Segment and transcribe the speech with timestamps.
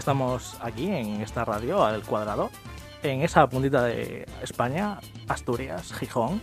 [0.00, 2.50] estamos aquí en esta radio al cuadrado,
[3.02, 6.42] en esa puntita de España, Asturias, Gijón.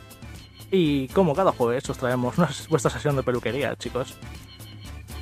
[0.72, 4.14] Y como cada jueves os traemos una, vuestra sesión de peluquería, chicos.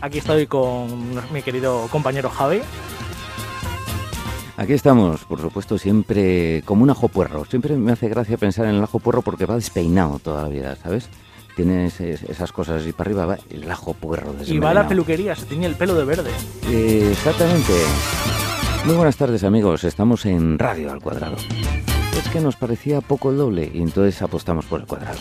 [0.01, 2.61] Aquí estoy con mi querido compañero Javi.
[4.57, 7.45] Aquí estamos, por supuesto, siempre como un ajo puerro.
[7.45, 10.75] Siempre me hace gracia pensar en el ajo puerro porque va despeinado toda la vida,
[10.75, 11.09] ¿sabes?
[11.55, 14.35] Tienes esas cosas y para arriba va el ajo puerro.
[14.45, 16.31] Y va a la peluquería, se tiñe el pelo de verde.
[16.69, 17.73] Eh, exactamente.
[18.85, 21.37] Muy buenas tardes amigos, estamos en Radio al Cuadrado.
[22.17, 25.17] Es que nos parecía poco el doble y entonces apostamos por el cuadrado.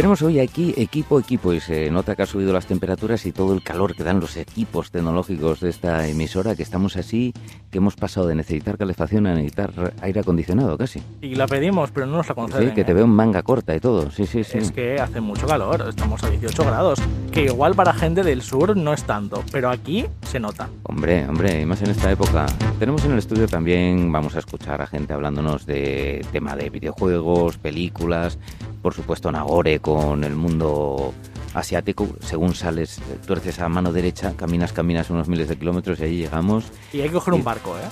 [0.00, 3.52] Tenemos hoy aquí equipo equipo y se nota que ha subido las temperaturas y todo
[3.52, 7.34] el calor que dan los equipos tecnológicos de esta emisora, que estamos así,
[7.70, 11.02] que hemos pasado de necesitar calefacción a necesitar aire acondicionado casi.
[11.20, 12.70] Y la pedimos, pero no nos la conceden.
[12.70, 12.94] Sí, que te ¿eh?
[12.94, 14.56] veo en manga corta y todo, sí, sí, sí.
[14.56, 16.98] Es que hace mucho calor, estamos a 18 grados,
[17.30, 20.70] que igual para gente del sur no es tanto, pero aquí se nota.
[20.84, 22.46] Hombre, hombre, y más en esta época.
[22.78, 27.58] Tenemos en el estudio también, vamos a escuchar a gente hablándonos de tema de videojuegos,
[27.58, 28.38] películas,
[28.82, 31.12] por supuesto Nagore con el mundo
[31.54, 36.16] asiático, según sales, tuerces a mano derecha, caminas, caminas unos miles de kilómetros y ahí
[36.16, 36.64] llegamos.
[36.92, 37.88] Y hay que coger un barco, ¿eh?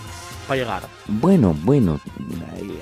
[0.46, 0.82] Para llegar.
[1.06, 2.00] Bueno, bueno,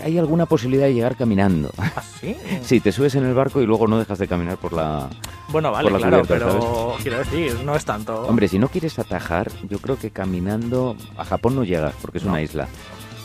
[0.05, 1.71] hay, alguna posibilidad de llegar caminando.
[1.79, 2.37] ¿Ah, sí?
[2.63, 5.09] Sí, te subes en el barco y luego no dejas de caminar por la...
[5.49, 8.23] Bueno, vale, la claro, cubierta, pero quiero decir, no es tanto.
[8.23, 12.25] Hombre, si no quieres atajar, yo creo que caminando a Japón no llegas porque es
[12.25, 12.31] No.
[12.31, 12.69] una isla.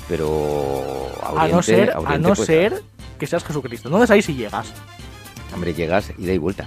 [0.07, 2.83] Pero a, no ser, a no pues, ser
[3.21, 3.87] que seas Jesucristo.
[3.87, 4.73] ¿Dónde es ahí si llegas?
[5.53, 6.65] Hombre, llegas ida y vuelta.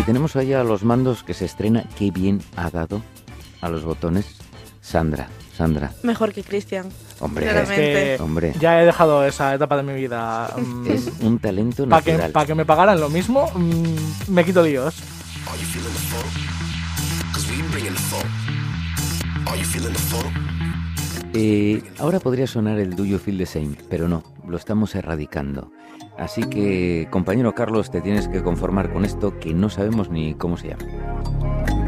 [0.00, 1.84] Y tenemos ahí a los mandos que se estrena.
[1.98, 3.02] Qué bien ha dado
[3.60, 4.24] a los botones
[4.80, 5.28] Sandra.
[5.54, 6.88] Sandra, Mejor que Cristian.
[7.20, 7.46] hombre.
[7.62, 10.50] Es que hombre, ya he dejado esa etapa de mi vida.
[10.56, 12.32] mm, es un talento Para que, natural.
[12.32, 14.94] pa' que me pagaran lo mismo, mm, me quito líos.
[15.46, 15.58] Are
[19.58, 20.51] you feeling the
[21.34, 25.70] Eh, ahora podría sonar el Do You Feel the Same, pero no, lo estamos erradicando.
[26.18, 30.56] Así que, compañero Carlos, te tienes que conformar con esto que no sabemos ni cómo
[30.58, 30.84] se llama.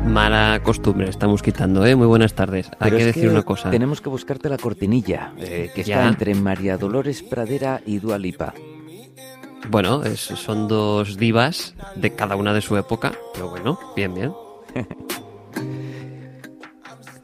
[0.06, 1.94] Mala costumbre estamos quitando, ¿eh?
[1.94, 2.70] Muy buenas tardes.
[2.78, 3.70] Hay que decir una cosa.
[3.70, 8.54] Tenemos que buscarte la cortinilla, eh, que está entre María Dolores Pradera y Dua Lipa.
[9.70, 14.32] Bueno, es- son dos divas de cada una de su época, pero bueno, bien, bien.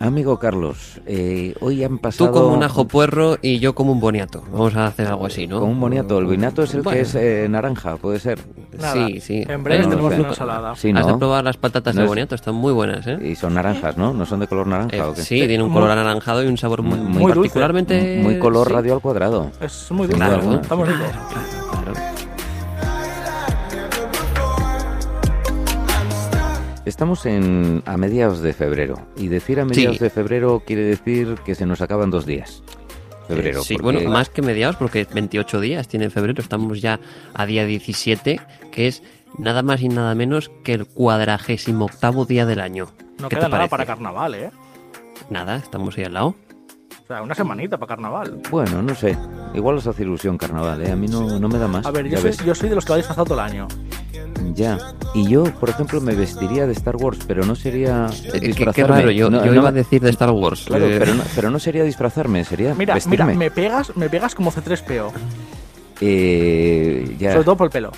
[0.02, 2.30] Amigo Carlos, eh, hoy han pasado...
[2.30, 4.42] Tú como un ajo puerro y yo como un boniato.
[4.50, 5.60] Vamos a hacer algo así, ¿no?
[5.60, 6.18] Con un boniato.
[6.18, 6.96] El boniato es el Bueno.
[6.96, 8.38] que es eh, naranja, puede ser.
[8.78, 9.44] Nada, Sí, sí.
[9.46, 10.74] En breve Bueno, tenemos o sea, una ensalada.
[10.74, 11.18] Sí, Has de ¿no?
[11.18, 13.18] probar las patatas No de boniato, están muy buenas, ¿eh?
[13.22, 14.14] Y son naranjas, ¿no?
[14.14, 15.20] ¿No son de color naranja Eh, o qué?
[15.20, 17.34] sí, tiene un Muy- color anaranjado y un sabor muy, Muy muy dulce.
[17.40, 18.20] particularmente...
[18.22, 18.72] Muy color sí.
[18.72, 19.50] radio al cuadrado.
[19.60, 20.50] Es muy dulce, Claro, ¿no?
[20.52, 20.60] ¿no?
[20.62, 20.76] está
[26.90, 28.96] Estamos en a mediados de febrero.
[29.16, 30.02] Y decir a mediados Sí.
[30.02, 32.64] de febrero quiere decir que se nos acaban dos días.
[33.28, 33.60] Febrero.
[33.60, 36.98] Eh, sí, porque- bueno, más que mediados, porque 28 días tiene en febrero, estamos ya
[37.32, 38.40] a día 17,
[38.72, 39.04] que es
[39.38, 42.88] nada más y nada menos que el cuadragésimo octavo día del año.
[43.20, 44.50] No ¿Qué queda te nada para carnaval, ¿eh?
[45.30, 46.34] Nada, estamos ahí al lado.
[47.10, 48.40] Sea, una semanita para carnaval.
[48.52, 49.18] Bueno, no sé.
[49.52, 50.92] Igual os hace ilusión carnaval, ¿eh?
[50.92, 51.84] A mí no, no me da más.
[51.84, 52.36] A ver, yo soy, ves.
[52.44, 53.66] yo soy de los que va disfrazado todo el año.
[54.54, 54.78] Ya.
[55.12, 58.46] Y yo, por ejemplo, me vestiría de Star Wars, pero no sería Eh, qué- qué,
[58.46, 58.96] disfrazarme.
[58.96, 60.62] raro, yo, No, yo no, iba a decir de Star Wars.
[60.68, 63.24] Claro, eh, pero no, pero no sería disfrazarme, sería Mira, vestirme.
[63.26, 65.10] mira, me pegas, me pegas como C3PO.
[66.00, 67.90] Eh, ya, Sobre todo por el pelo.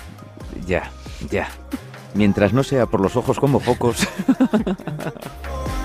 [0.65, 0.89] ya,
[1.29, 1.49] ya.
[2.15, 4.07] Mientras no sea por los ojos como focos.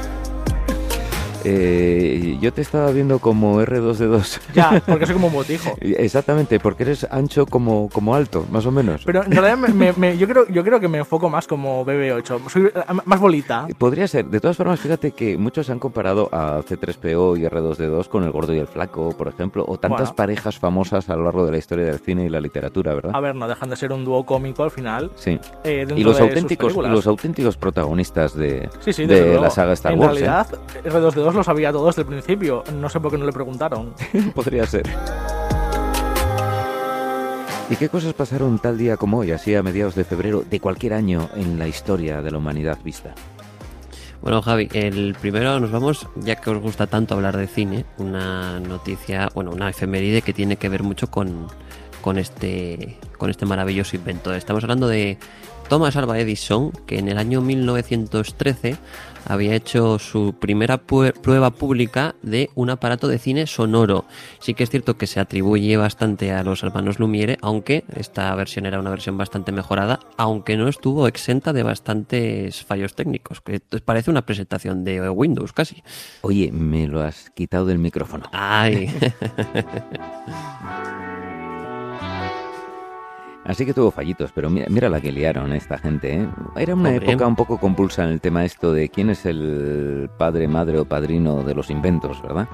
[1.44, 4.40] Eh, yo te estaba viendo como R2D2.
[4.55, 5.75] Ya, porque soy como un botijo.
[5.81, 9.02] Exactamente, porque eres ancho como, como alto, más o menos.
[9.05, 11.85] Pero en realidad me- me- me- yo, creo, yo creo que me enfoco más como
[11.85, 12.49] BB8.
[12.49, 12.70] Soy eh,
[13.05, 13.67] más bolita.
[13.79, 14.26] Podría ser.
[14.26, 18.55] De todas formas, fíjate que muchos han comparado a C3PO y R2D2 con el gordo
[18.55, 20.17] y el flaco, por ejemplo, o tantas Bueno.
[20.17, 23.12] parejas famosas a lo largo de la historia del cine y la literatura, ¿verdad?
[23.14, 25.11] A ver, no dejan de ser un dúo cómico al final.
[25.17, 25.38] Sí.
[25.64, 30.00] eh, Y los auténticos, los auténticos protagonistas de, Sí, sí, de la saga Star en
[30.00, 30.17] Wars.
[30.17, 30.20] ¿eh?
[30.20, 30.46] realidad,
[30.85, 32.65] R2D2 lo sabía todo desde el principio.
[32.75, 33.95] No sé por qué no le preguntaron.
[34.35, 34.89] Podría ser.
[37.71, 40.95] ¿Y qué cosas pasaron tal día como hoy, así a mediados de febrero de cualquier
[40.95, 43.15] año en la historia de la humanidad vista?
[44.23, 48.59] Bueno, Javi, el primero nos vamos, ya que os gusta tanto hablar de cine, una
[48.59, 51.47] noticia, bueno, una efeméride que tiene que ver mucho con,
[52.01, 54.35] con este, con este maravilloso invento.
[54.35, 55.19] Estamos hablando de
[55.69, 58.77] Thomas Alva Edison, que en el año 1913
[59.29, 64.05] había hecho su primera prueba pública de un aparato de cine sonoro.
[64.41, 68.67] Sí que es cierto que se atribuye bastante a los hermanos Lumiere, aunque esta versión
[68.67, 74.11] era una versión bastante mejorada, aunque no estuvo exenta de bastantes fallos técnicos, que parece
[74.11, 75.83] una presentación de Windows casi.
[76.23, 78.29] Oye, me lo has quitado del micrófono.
[78.33, 78.91] Ay,
[83.49, 86.15] Así que tuvo fallitos, pero mira, mira la que liaron esta gente.
[86.21, 86.29] ¿eh?
[86.56, 87.06] Era una Hombre.
[87.11, 90.85] época un poco compulsa en el tema esto de quién es el padre, madre o
[90.85, 92.47] padrino de los inventos, ¿verdad?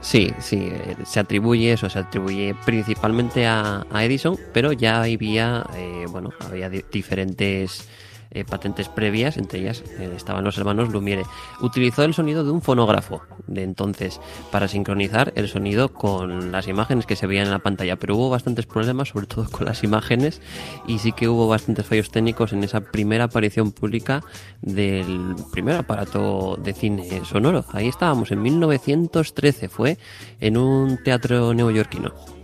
[0.00, 0.72] Sí, sí,
[1.04, 6.70] se atribuye eso, se atribuye principalmente a, a Edison, pero ya había, eh, bueno, había
[6.70, 7.88] di- diferentes
[8.30, 11.24] eh, patentes previas, entre ellas eh, estaban los hermanos Lumiere.
[11.60, 14.20] Utilizó el sonido de un fonógrafo de entonces
[14.50, 18.30] para sincronizar el sonido con las imágenes que se veían en la pantalla, pero hubo
[18.30, 20.40] bastantes problemas, sobre todo con las imágenes,
[20.86, 24.22] y sí que hubo bastantes fallos técnicos en esa primera aparición pública
[24.60, 27.64] del primer aparato de cine sonoro.
[27.72, 29.98] Ahí estábamos, en 1913, fue
[30.40, 32.37] en un teatro neoyorquino.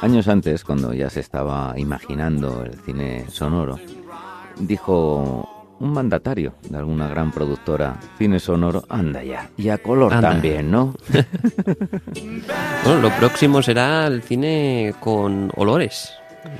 [0.00, 3.78] Años antes, cuando ya se estaba imaginando el cine sonoro,
[4.58, 5.48] dijo
[5.80, 10.30] un mandatario de alguna gran productora, cine sonoro, anda ya, y a color Anda.
[10.30, 10.94] también, ¿no?
[12.84, 16.12] Bueno, lo próximo será el cine con olores.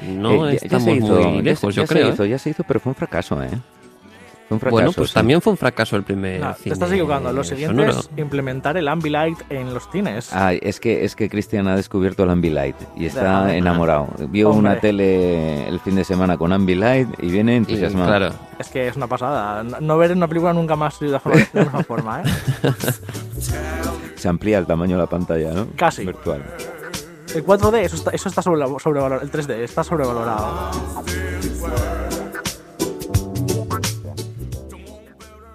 [0.09, 2.09] No Eh, ya- estamos se hizo, muy lejos, se- ya yo se creo.
[2.13, 2.29] hizo, ¿eh?
[2.31, 3.51] ya se hizo, pero fue un fracaso, ¿eh?
[4.49, 4.71] Fue un fracaso.
[4.77, 5.15] Bueno, pues sí.
[5.15, 7.33] también fue un fracaso el primer No, cine te estás equivocando.
[7.33, 8.01] Lo siguiente sonoro.
[8.01, 10.33] es implementar el Ambilight en los cines.
[10.33, 14.09] Ay, es que es que Cristian ha descubierto el Ambilight y está Ah, enamorado.
[14.31, 14.71] Vio hombre.
[14.73, 18.07] una tele el fin de semana con Ambilight y viene Y, entusiasmado.
[18.09, 19.63] claro, Es que es una pasada.
[19.63, 22.25] No- No ver una película nunca más de la, forma- de la misma forma, ¿eh?
[24.17, 25.67] Se amplía el tamaño de la pantalla, ¿no?
[25.77, 26.05] Casi.
[26.07, 26.43] Virtual.
[27.35, 29.21] El 4D, eso está, eso está sobre- sobrevalorado.
[29.23, 30.71] El 3D está sobrevalorado.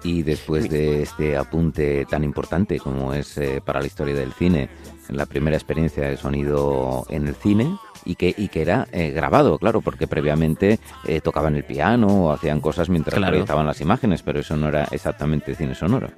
[0.04, 4.68] Y después de este apunte tan importante como es eh, para la historia del cine,
[5.08, 9.58] la primera experiencia de sonido en el cine y que, y que era eh, grabado,
[9.58, 13.30] claro, porque previamente eh, tocaban el piano o hacían cosas mientras Claro.
[13.32, 16.10] proyectaban las imágenes, pero eso no era exactamente cine sonoro.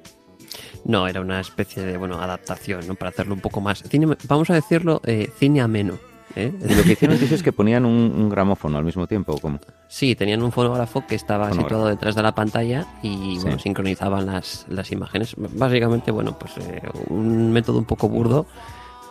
[0.83, 2.95] no, era una especie de bueno adaptación, ¿no?
[2.95, 3.83] Para hacerlo un poco más.
[3.83, 5.97] Cine, vamos a decirlo, eh, cine ameno.
[6.37, 6.53] ¿Eh?
[6.69, 9.39] Y lo que hicieron dices, es que ponían un, un gramófono al mismo tiempo, ¿o
[9.39, 9.59] cómo?
[9.87, 11.67] Sí, tenían un fonógrafo que estaba Fonógrafo.
[11.69, 13.39] situado detrás de la pantalla y Sí.
[13.43, 15.33] bueno, sincronizaban las, las imágenes.
[15.37, 18.45] Básicamente, bueno, pues eh, un método un poco burdo,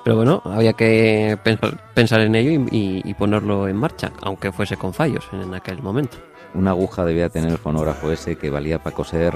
[0.04, 4.52] pero bueno, había que pensar, pensar en ello y, y- y ponerlo en marcha, aunque
[4.52, 6.16] fuese con fallos en aquel momento.
[6.54, 9.34] Una aguja debía tener el fonógrafo ese que valía para coser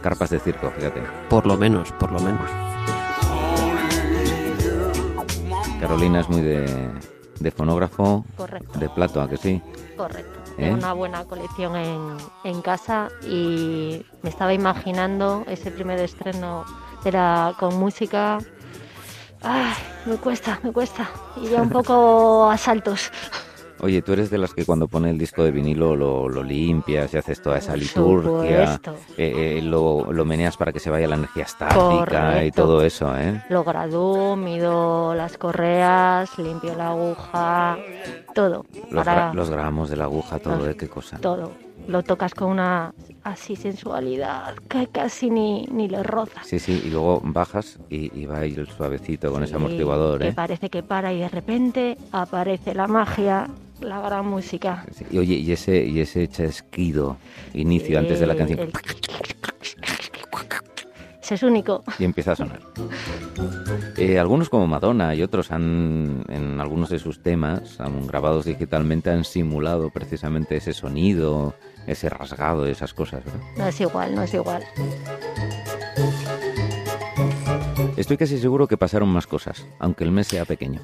[0.00, 1.00] carpas de circo, fíjate.
[1.28, 2.40] Por lo menos, por lo menos.
[5.82, 6.90] Carolina es muy de,
[7.40, 9.60] de fonógrafo, Correcto, de plato, ¿a que sí?
[9.96, 10.38] correcto.
[10.52, 10.66] ¿Eh?
[10.66, 16.64] Tengo una buena colección en, en casa y me estaba imaginando ese primer estreno
[17.04, 18.38] era con música.
[19.42, 19.72] Ay,
[20.06, 21.10] me cuesta, me cuesta.
[21.42, 23.10] Y ya un poco a saltos.
[23.82, 27.12] Oye, tú eres de las que cuando pone el disco de vinilo lo, lo limpias
[27.12, 28.80] y haces toda esa liturgia,
[29.16, 33.12] eh, eh, lo, lo meneas para que se vaya la energía estática y todo eso,
[33.18, 33.42] ¿eh?
[33.48, 37.78] Lo gradúo, mido las correas, limpio la aguja,
[38.32, 38.64] todo.
[38.90, 40.76] Los, para gra- los gramos de la aguja, todo, Los- ¿eh?
[40.78, 41.18] Qué cosa.
[41.18, 41.50] todo.
[41.88, 42.92] Lo tocas con una
[43.24, 46.46] así sensualidad que casi ni, ni le rozas.
[46.46, 50.20] Sí, sí, y luego bajas y, y va ahí el suavecito con ese Sí, amortiguador,
[50.20, 50.32] Que ¿eh?
[50.32, 53.48] parece que para y de repente aparece la magia,
[53.82, 54.84] la gran música.
[54.92, 57.16] Sí, Y oye, y ese, y ese chasquido
[57.54, 58.72] inicio antes de la canción el-
[61.22, 61.82] Ese es único.
[61.98, 62.60] y empieza a sonar.
[63.96, 69.10] Eh, algunos como Madonna y otros han, en algunos de sus temas, aun grabados digitalmente,
[69.10, 71.54] han simulado precisamente ese sonido,
[71.86, 73.24] ese rasgado, esas cosas.
[73.24, 73.40] ¿verdad?
[73.56, 74.64] No es igual, no es igual.
[77.96, 80.80] Estoy casi seguro que pasaron más cosas, aunque el mes sea pequeño.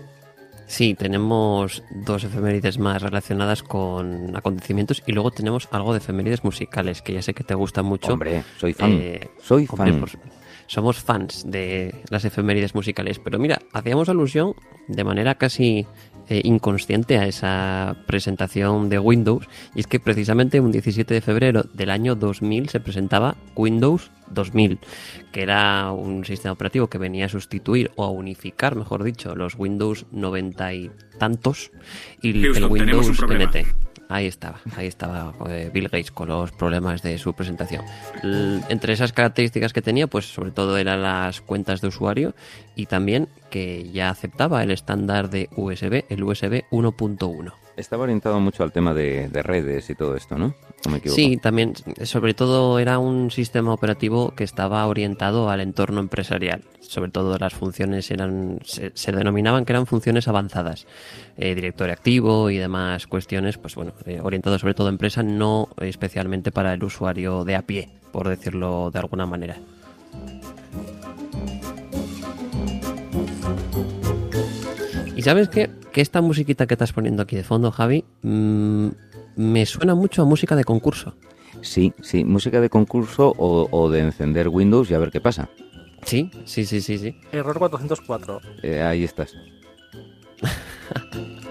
[0.69, 7.01] Sí, tenemos dos efemérides más relacionadas con acontecimientos y luego tenemos algo de efemérides musicales,
[7.01, 8.13] que ya sé que te gustan mucho.
[8.13, 8.93] Hombre, soy fan.
[8.93, 10.01] Eh, soy Hombre, fan.
[10.01, 10.19] pues,
[10.67, 14.55] somos fans de las efemérides musicales, pero mira, hacíamos alusión
[14.89, 15.87] de manera casi
[16.29, 21.65] eh, inconsciente a esa presentación de Windows, y es que precisamente un 17 de febrero
[21.73, 24.79] del año 2000 se presentaba Windows 2000,
[25.33, 29.55] que era un sistema operativo que venía a sustituir o a unificar, mejor dicho, los
[29.57, 31.71] Windows 90 y tantos
[32.21, 33.09] y el Houston, Windows.
[33.09, 33.88] NT.
[34.09, 37.85] Ahí estaba, ahí estaba eh, Bill Gates con los problemas de su presentación.
[38.69, 42.35] Entre esas características que tenía, pues sobre todo eran las cuentas de usuario
[42.75, 47.68] y también que ya aceptaba el estándar de USB, el USB 1.1.
[47.79, 50.53] Estaba orientado mucho al tema de, de redes y todo esto, ¿no?
[51.05, 56.63] Sí, también, sobre todo era un sistema operativo que estaba orientado al entorno empresarial.
[56.81, 60.87] Sobre todo las funciones eran, se, se denominaban que eran funciones avanzadas.
[61.37, 65.69] Eh, directorio activo y demás cuestiones, pues bueno, eh, orientado sobre todo a empresa, no
[65.81, 69.57] especialmente para el usuario de a pie, por decirlo de alguna manera.
[75.19, 75.69] Y sabes qué?
[75.93, 78.89] Que esta musiquita que estás poniendo aquí de fondo, Javi, mm,
[79.35, 81.17] me suena mucho a música de concurso.
[81.61, 85.49] Sí, sí, música de concurso o, o de encender Windows y a ver qué pasa.
[86.05, 87.17] Sí, sí, sí, sí, sí.
[87.33, 88.41] Error 404.
[88.63, 89.35] Eh, ahí estás.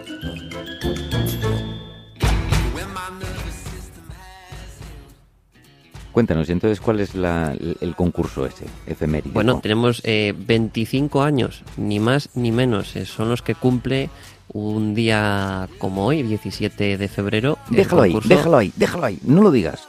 [6.17, 9.31] Cuéntanos, entonces, ¿cuál es la- el concurso ese, efeméride?
[9.35, 12.95] Bueno, tenemos eh, 25 años, ni más ni menos.
[12.95, 14.09] eh, son los que cumple
[14.51, 17.59] un día como hoy, 17 de febrero.
[17.69, 19.87] Déjalo ahí, déjalo ahí, déjalo ahí, no lo digas.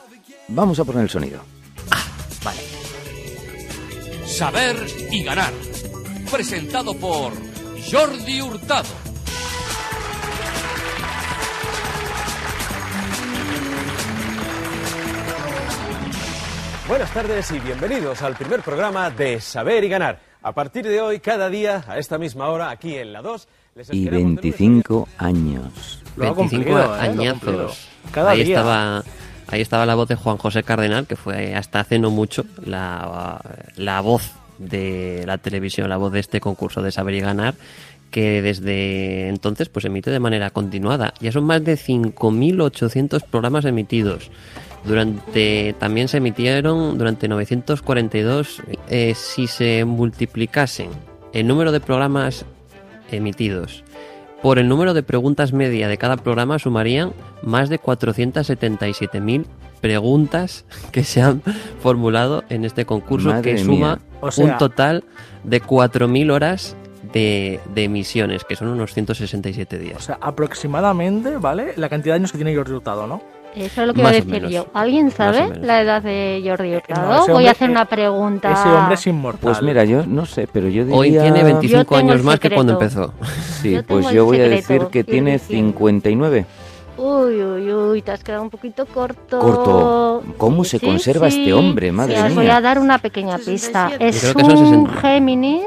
[0.49, 1.41] Vamos a poner el sonido.
[4.27, 4.77] Saber
[5.11, 5.55] y ganar.
[6.31, 7.33] Presentado por
[7.91, 8.89] Jordi Hurtado.
[16.89, 20.21] Buenas tardes y bienvenidos al primer programa de Saber y Ganar.
[20.43, 23.93] A partir de hoy, cada día, a esta misma hora, aquí en la 2, les
[23.93, 26.03] Y esperamos de lunes a 25 años.
[26.17, 27.01] Lo ha 25 cumplido, ¿eh?
[27.01, 27.89] Añazos.
[28.11, 28.57] Cada ahí día.
[28.57, 29.05] estaba
[29.49, 33.39] ahí estaba la voz de Juan José Cardenal, que fue hasta hace no mucho la,
[33.77, 37.55] la voz de la televisión, la voz de este concurso de Saber y Ganar,
[38.11, 41.13] que desde entonces pues emite de manera continuada.
[41.21, 44.31] Ya son más de 5.800 programas emitidos.
[44.85, 50.91] Durante también se emitieron durante 942 eh, si se multiplicasen
[51.33, 52.45] el número de programas
[53.11, 53.85] emitidos
[54.43, 59.45] por el número de preguntas media de cada programa sumarían más de 477.000
[59.81, 61.43] preguntas que se han
[61.81, 63.99] formulado en este concurso Madre que suma.
[64.21, 65.05] O sea- un total
[65.45, 66.77] de 4.000 horas
[67.13, 70.05] de, de emisiones, que son unos 167 O días.
[70.05, 71.73] sea, aproximadamente, ¿vale?
[71.77, 73.23] La cantidad de años que tiene Jordi Hurtado, ¿no?
[73.57, 74.51] Eso es lo que iba a decir menos.
[74.53, 74.67] yo.
[74.75, 77.23] ¿Alguien sabe la edad de Jordi Hurtado?
[77.23, 78.53] ese Voy a hacer una pregunta.
[78.53, 79.41] Ese hombre es inmortal.
[79.41, 80.99] Pues mira, yo no sé, pero yo diría...
[80.99, 83.13] Hoy tiene 25 Yo tengo años más que cuando empezó.
[83.63, 85.73] Sí, Yo pues yo voy a decir que tiene diciendo.
[85.79, 86.47] 59.
[86.99, 89.39] Uy, uy, uy, te has quedado un poquito corto.
[89.41, 90.23] Corto.
[90.37, 91.91] ¿Cómo se conserva este hombre?
[91.91, 92.57] Madre Sí, Os voy mía.
[92.57, 93.91] a dar una pequeña pista.
[93.99, 95.01] Es Yo creo que son un 60.
[95.01, 95.65] Géminis,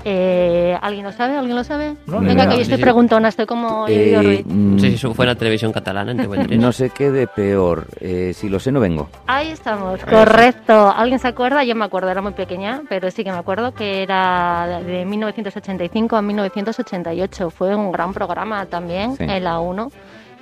[0.06, 1.36] Eh, ¿Alguien lo sabe?
[1.36, 1.94] ¿Alguien lo sabe?
[2.06, 2.82] No, Venga, que yo estoy sí.
[2.82, 4.44] preguntona, estoy como Eh, Jordi.
[4.44, 6.58] mm, No sé si eso fue en la televisión catalana, en TV3.
[6.58, 7.86] no sé qué de peor.
[8.00, 9.08] Eh, si lo sé, no vengo.
[9.26, 10.92] Ahí estamos, correcto.
[10.94, 11.64] ¿Alguien se acuerda?
[11.64, 16.16] Yo me acuerdo, era muy pequeña, pero sí que me acuerdo que era de 1985
[16.16, 17.48] a 1988.
[17.50, 19.24] Fue un gran programa también Sí.
[19.24, 19.90] en la 1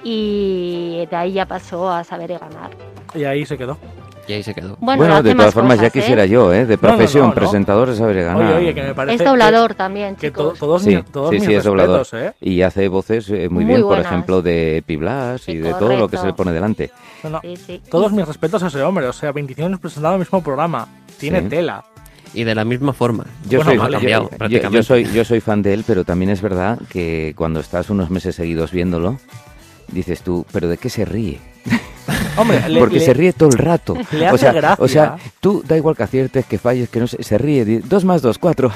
[0.02, 2.70] y de ahí ya pasó a saber y ganar.
[3.14, 3.78] Y ahí se quedó.
[4.28, 4.76] Y ahí se quedó.
[4.80, 5.90] Bueno, Bueno, de todas formas, ya ¿eh?
[5.90, 6.64] quisiera yo, ¿eh?
[6.64, 7.34] De No, no, profesión, no, no.
[7.34, 8.36] presentador de saber ganar.
[8.44, 9.16] Oye, oye, que me parece.
[9.24, 10.58] Es doblador también, Que, que to- chicos.
[10.60, 11.98] todos, Sí, mis, todos sí, mis sí, es doblador.
[12.00, 12.34] respetos, ¿eh?
[12.40, 16.08] Y hace voces eh, muy, Muy bien, por ejemplo, de Piblas y de todo lo
[16.08, 16.92] que se le pone delante.
[17.24, 17.40] No, no.
[17.42, 17.82] Sí, sí.
[17.90, 19.06] Todos mis respetos a ese hombre.
[19.08, 20.86] O sea, 25 años presentando el mismo programa.
[21.18, 21.48] Tiene Sí.
[21.48, 21.84] tela.
[22.34, 23.26] Y de la misma forma.
[23.48, 24.76] Yo, Bueno, soy, no ha vale, cambiado, yo- yo- prácticamente.
[24.76, 28.08] yo soy, yo soy fan de él, pero también es verdad que cuando estás unos
[28.08, 29.18] meses seguidos viéndolo,
[29.88, 31.40] dices tú, ¿pero de qué se ríe?
[32.36, 33.94] Hombre, le- Porque le- se ríe todo el rato.
[34.12, 34.84] le o, hace sea, gracia.
[34.84, 37.64] o sea, tú da igual que aciertes, que falles, que no sé, se ríe.
[37.80, 38.70] Dos más dos, cuatro.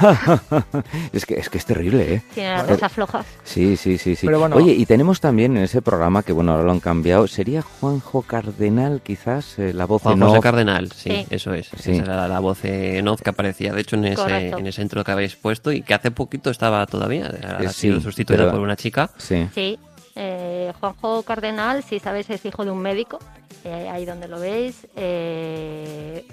[1.12, 2.22] es, que, es que es terrible, ¿eh?
[2.34, 3.26] Tiene las cosas flojas.
[3.44, 4.26] Sí, sí, sí, sí.
[4.26, 4.56] Pero bueno.
[4.56, 8.22] Oye, y tenemos también en ese programa, que bueno, ahora lo han cambiado, ¿sería Juanjo
[8.22, 10.42] Cardenal quizás eh, la voz Juan en José off?
[10.42, 11.26] Cardenal, sí, Sí.
[11.30, 11.68] eso es.
[11.78, 11.92] Sí.
[11.92, 15.02] Esa era la voz en off que aparecía, de hecho, en ese, en ese intro
[15.04, 17.26] que habéis puesto y que hace poquito estaba todavía.
[17.26, 19.10] Ahora Eh, ha sido sí, sustituida pero- por una chica.
[19.16, 19.46] Sí.
[19.54, 19.78] Sí,
[20.16, 23.18] eh, Juanjo Cardenal, si sabéis, es hijo de un médico,
[23.64, 24.86] eh, ahí donde lo veis.
[24.96, 26.26] eh,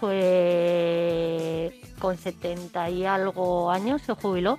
[0.00, 4.58] fue con 70 y algo años, se jubiló.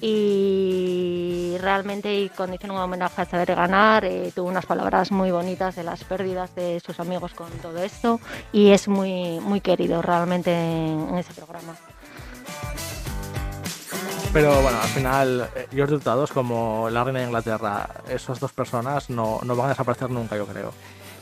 [0.00, 5.74] y realmente y cuando hicieron un homenaje a saber ganar tuvo unas palabras muy bonitas
[5.74, 8.20] de las pérdidas de sus amigos con todo esto
[8.52, 11.74] y es muy muy querido realmente en, en ese programa.
[14.36, 17.88] Pero bueno, al final, eh, Jordi Hurtado es como la reina de Inglaterra.
[18.06, 20.74] Esas dos personas no, no van a desaparecer nunca, yo creo.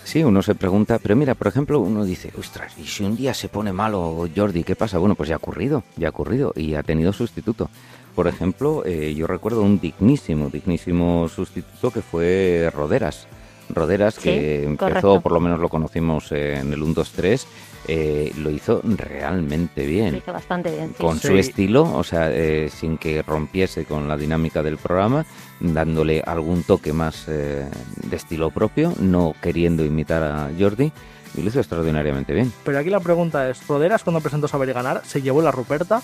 [0.03, 3.33] Sí, uno se pregunta, pero mira, por ejemplo, uno dice, ostras, ¿y si un día
[3.33, 4.99] se pone malo Jordi, qué pasa?
[4.99, 7.71] Bueno, pues ya ha ocurrido, ya ha ocurrido y ha tenido sustituto.
[8.17, 13.29] Por ejemplo, eh, yo recuerdo un dignísimo, dignísimo sustituto que fue Roderas.
[13.69, 15.21] Roderas, Sí, que empezó, correcto.
[15.21, 17.45] por lo menos lo conocimos eh, en el 1-2-3,
[17.87, 20.15] eh, lo hizo realmente Lo bien.
[20.17, 20.89] hizo bastante bien.
[20.97, 21.03] sí.
[21.03, 25.25] Con su estilo, o sea, eh, sin que rompiese con la dinámica del programa,
[25.61, 27.67] dándole algún toque más eh,
[28.03, 30.93] de estilo propio, no queriendo imitar a Jordi,
[31.37, 32.53] y lo hizo extraordinariamente bien.
[32.65, 36.01] Pero aquí la pregunta es, ¿Roderas cuando presentó Saber y Ganar se llevó la Ruperta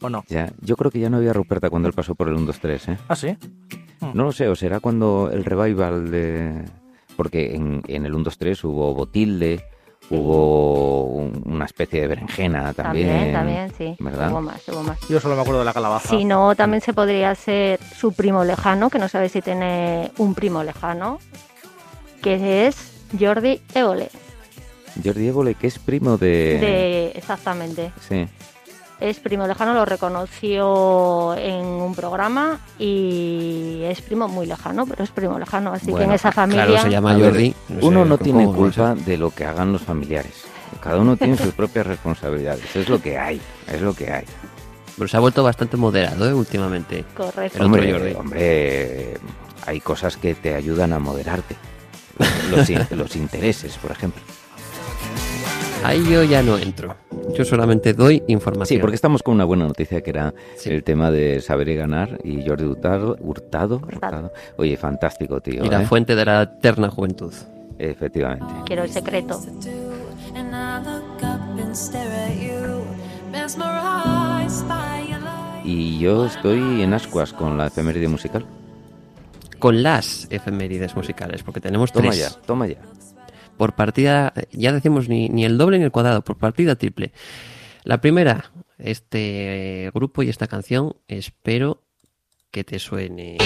[0.00, 0.24] o no?
[0.28, 2.98] Ya, yo creo que ya no había Ruperta cuando él pasó por el 1-2-3, ¿eh?
[3.08, 3.36] ¿Ah, sí?
[4.14, 6.64] No lo sé, o será cuando el revival de...
[7.16, 9.64] Porque en, en el 1-2-3 hubo Botilde,
[10.10, 13.32] hubo un- una especie de berenjena también.
[13.32, 13.96] También, también, sí.
[13.98, 14.30] ¿Verdad?
[14.30, 14.98] Hubo más, hubo más.
[15.08, 16.10] Yo solo me acuerdo de la calabaza.
[16.10, 20.34] Si no, también se podría ser su primo lejano, que no sabe si tiene un
[20.34, 21.18] primo lejano,
[22.22, 24.10] que es Jordi Évole.
[25.02, 26.58] Jordi Évole, que es primo de...
[26.60, 27.92] De, exactamente.
[28.06, 28.26] Sí.
[28.98, 35.10] Es primo lejano, lo reconoció en un programa y es primo muy lejano, pero es
[35.10, 35.72] primo lejano.
[35.72, 36.64] Así que en esa familia.
[36.66, 37.50] Claro, se llama ver, Jordi.
[37.68, 40.44] sé Uno no tiene culpa de lo que hagan los familiares.
[40.80, 42.74] Cada uno tiene sus propias responsabilidades.
[42.74, 43.40] Es lo que hay.
[43.70, 44.24] Es lo que hay.
[44.96, 46.32] Pero se ha vuelto bastante moderado ¿eh?
[46.32, 47.04] últimamente.
[47.14, 47.62] Correcto.
[47.64, 48.14] Hombre, Jordi.
[48.14, 49.18] hombre,
[49.66, 51.54] hay cosas que te ayudan a moderarte.
[52.50, 54.22] Los, in- los intereses, por ejemplo.
[55.86, 56.96] Ahí yo ya no entro.
[57.36, 58.66] Yo solamente doy información.
[58.66, 60.70] Sí, porque estamos con una buena noticia que era Sí.
[60.70, 63.16] el tema de saber y ganar y Jordi Hurtado.
[63.20, 64.32] Hurtado, Hurtado.
[64.56, 65.64] Oye, fantástico, tío.
[65.64, 65.86] Y la ¿eh?
[65.86, 67.32] fuente de la eterna juventud.
[67.78, 68.46] Efectivamente.
[68.64, 69.38] Quiero el secreto.
[75.64, 78.44] Y yo estoy en ascuas con la efeméride musical.
[79.58, 82.18] Con las efemérides musicales, porque tenemos Toma tres.
[82.20, 82.76] ya, toma ya.
[83.56, 87.12] Por partida, ya decimos ni, ni el doble ni el cuadrado, por partida triple.
[87.84, 91.82] La primera, este grupo y esta canción, espero
[92.50, 93.38] que te suene.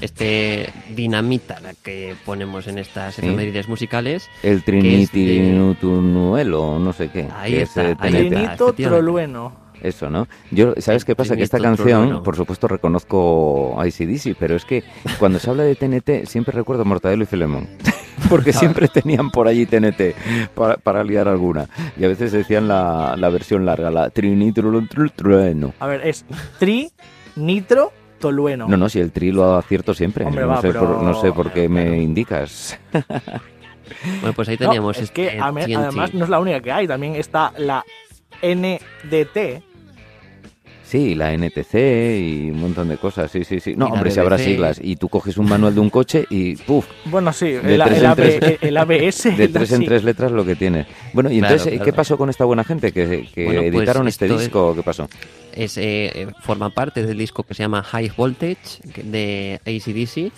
[0.00, 3.22] Este dinamita, la que ponemos en estas Sí.
[3.22, 4.28] efemérides musicales.
[4.42, 7.28] El Trinity de- Nutunuelo, no sé qué.
[7.36, 8.28] Ahí que está, es, ahí.
[8.28, 8.72] Trinito.
[8.72, 9.70] Trolueno.
[9.82, 10.28] Eso, ¿no?
[10.50, 11.36] Yo, ¿sabes qué pasa?
[11.36, 12.22] Que esta canción, Trolueno.
[12.22, 14.84] por supuesto, reconozco ICDC, pero es que
[15.18, 17.66] cuando se habla de TNT siempre recuerdo a Mortadelo y Filemón.
[18.28, 20.14] Porque siempre tenían por allí TNT
[20.54, 21.68] para, para liar alguna.
[21.98, 25.72] Y a veces decían la, la versión larga, la Trinitrueno.
[25.80, 26.26] A ver, es
[26.58, 26.90] Tri,
[27.36, 28.68] Nitro, Tolueno.
[28.68, 30.24] No, no, si el tri lo acierto siempre.
[30.24, 32.78] Hombre, no, va, sé pero- por, no sé por qué me indicas.
[34.20, 36.86] Bueno, pues ahí No, teníamos es este que además no es la única que hay,
[36.86, 37.84] también está la
[38.40, 39.62] NDT.
[40.90, 41.74] Sí, la NTC
[42.18, 43.74] y un montón de cosas, sí, sí, sí.
[43.76, 44.80] No, hombre, si habrá siglas.
[44.82, 46.84] Y tú coges un manual de un coche y ¡puf!
[47.04, 48.58] Bueno, sí, De el, tres el en AB tres.
[48.60, 49.22] el ABS.
[49.36, 50.86] De tres en tres letras lo que tiene.
[51.12, 51.84] Bueno, y Claro, entonces, claro.
[51.84, 54.68] ¿qué pasó con esta buena gente que, que Bueno, pues editaron este es- disco?
[54.70, 55.08] o ¿Qué pasó?
[55.54, 60.32] es, eh, eh, forma parte del disco que se llama High Voltage de ACDC,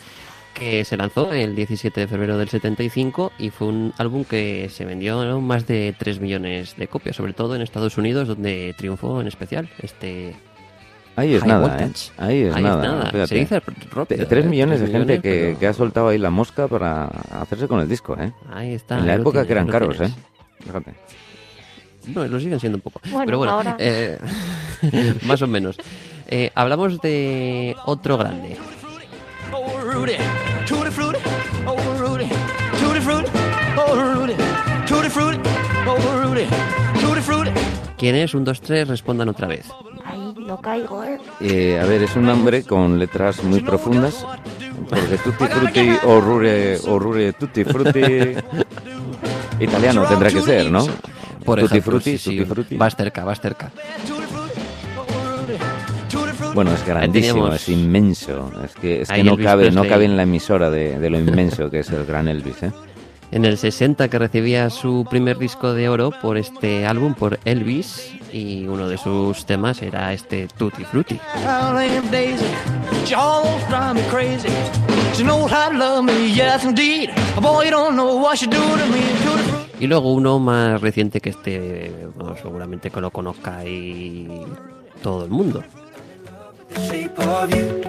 [0.54, 4.84] que se lanzó el 17 de febrero del 75 y fue un álbum que se
[4.84, 5.40] vendió ¿no?
[5.40, 9.68] más de 3 millones de copias, sobre todo en Estados Unidos, donde triunfó en especial
[9.82, 10.34] este
[11.14, 11.90] Ahí es High nada, ¿eh?
[12.16, 13.04] Ahí es Ahí nada.
[13.10, 13.26] fíjate.
[13.26, 14.48] Se dice rápido, Te- Tres ¿eh?
[14.48, 17.80] millones de gente millones, que, pero que ha soltado ahí la mosca para hacerse con
[17.80, 18.32] el disco, ¿eh?
[18.50, 18.98] Ahí está.
[18.98, 20.16] en la época tienes, que eran caros, tienes.
[20.16, 20.20] ¿eh?
[20.64, 20.94] Fíjate.
[22.08, 23.00] Bueno, lo siguen siendo un poco.
[23.10, 24.18] Bueno, Pero bueno, ahora- eh,
[25.26, 25.76] más o menos.
[26.28, 28.56] Eh, hablamos de otro grande.
[29.92, 30.14] Rudy,
[30.66, 31.18] tutti frutti,
[31.66, 32.28] oh, Rudy,
[32.80, 33.30] tutti frutti,
[33.76, 34.34] oh, Rudy,
[34.86, 35.40] tutti frutti,
[35.86, 36.46] oh, Rudy,
[37.00, 37.52] tutti frutti.
[37.96, 38.34] ¿Quién es?
[38.34, 39.66] Un, dos, tres, respondan otra vez.
[40.04, 41.18] Ahí no caigo, ¿eh?
[41.40, 44.26] Eh, a ver, es un nombre con letras muy profundas.
[44.88, 48.00] Porque tutti frutti, orrure, orrure, tutti frutti.
[49.60, 50.84] Italiano tendrá que ser, ¿no?
[51.44, 52.76] Por Tutti ejemplo, frutti, sí, sí, tutti frutti.
[52.76, 53.70] Vas cerca, vas cerca.
[56.54, 58.52] Bueno, es grandísimo, teníamos- es inmenso.
[58.64, 61.18] Es que, es que no Elvis cabe, no cabe en la emisora de, de lo
[61.18, 62.72] inmenso que es el gran Elvis, ¿eh?
[63.30, 68.12] En el 60 que recibía su primer disco de oro por este álbum, por Elvis,
[68.30, 71.18] y uno de sus temas era este Tutti Frutti.
[79.80, 84.28] Y luego uno más reciente que este, bueno, seguramente que lo conozca ahí
[85.02, 85.62] todo el mundo.
[86.88, 87.82] Shape of you.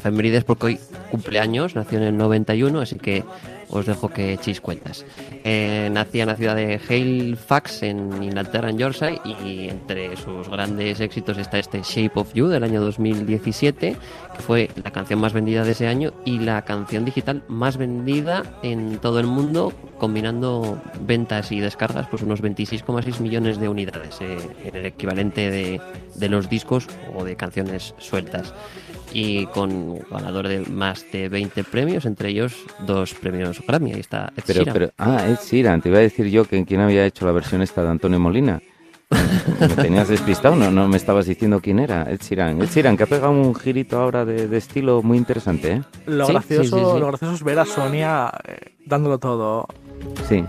[0.00, 3.24] Efemérides porque hoy cumpleaños, nació en el 91, así que
[3.70, 5.04] os dejo que echéis cuentas.
[5.44, 11.00] Eh, nacía en la ciudad de Halifax, en Inglaterra, en Yorkshire, y entre sus grandes
[11.00, 13.96] éxitos está este Shape of You del año 2017,
[14.36, 18.42] que fue la canción más vendida de ese año y la canción digital más vendida
[18.62, 24.38] en todo el mundo, combinando ventas y descargas, pues unos 26,6 millones de unidades, eh,
[24.64, 25.80] en el equivalente de,
[26.14, 28.52] de los discos o de canciones sueltas
[29.12, 32.54] y con ganador de más de 20 premios, entre ellos
[32.86, 33.92] dos premios Grammy.
[33.92, 34.72] Ahí está Ed Pero, Sheeran.
[34.74, 37.62] pero, ah, Ed Sheeran, te iba a decir yo que quién había hecho la versión
[37.62, 38.60] esta de Antonio Molina.
[39.58, 42.62] Me tenías despistado, no, no me estabas diciendo quién era, Ed Sheeran.
[42.62, 45.82] Ed Sheeran, que ha pegado un girito ahora de, de estilo muy interesante, ¿eh?
[46.06, 47.00] Lo, Sí, gracioso, sí, sí, sí.
[47.00, 49.66] lo gracioso es ver a Sonia eh, dándolo todo.
[50.28, 50.44] Sí.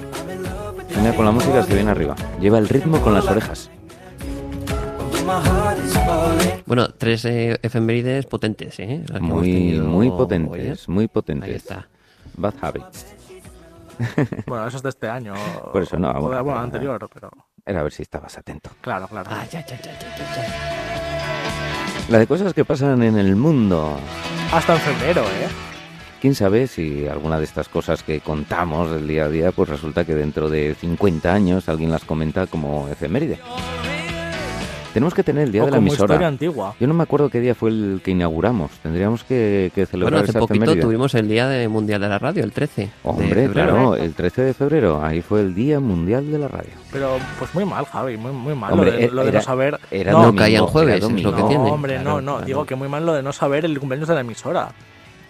[0.95, 2.15] Venga, con la música se viene arriba.
[2.39, 3.71] Lleva el ritmo con las orejas.
[6.71, 9.03] Bueno, tres eh, efemérides potentes, ¿eh?
[9.10, 10.86] Las que hemos Muy, tenido muy hoy, potentes, ¿eh?
[10.88, 11.49] muy Ahí potentes.
[11.53, 11.89] está.
[12.38, 13.07] Bad Habits.
[14.47, 15.34] Bueno, eso es de este año.
[15.73, 17.29] Por eso no, bueno, bueno, anterior, pero.
[17.65, 18.69] Era a ver si estabas atento.
[18.79, 19.29] Claro, claro.
[19.34, 22.07] Ah, ya, ya, ya, ya, ya, ya.
[22.07, 23.97] La de cosas que pasan en el mundo.
[24.53, 25.49] Hasta en febrero, ¿eh?
[26.21, 30.05] Quién sabe si alguna de estas cosas que contamos del día a día, pues resulta
[30.05, 33.39] que dentro de 50 años alguien las comenta como efeméride.
[34.93, 36.13] Tenemos que tener el día o de la como emisora.
[36.13, 36.75] historia antigua.
[36.80, 38.71] Yo no me acuerdo qué día fue el que inauguramos.
[38.84, 40.82] Tendríamos que, que celebrar Bueno, hace esa poquito efeméride.
[40.84, 42.82] tuvimos el Día de Mundial de la Radio, el 13.
[42.82, 46.71] de Hombre, claro, el 13 de febrero, ahí fue el Día Mundial de la Radio.
[46.91, 48.73] Pero pues muy mal, Javi, muy, muy mal.
[48.73, 49.80] Hombre, lo de, lo de era- no saber.
[49.91, 51.71] era no, No domingo, caía en jueves, era es lo que no, tiene.
[51.71, 52.32] hombre, Claro, no, no.
[52.34, 52.45] claro.
[52.45, 54.69] Digo que muy mal lo de no saber el cumpleaños de la emisora.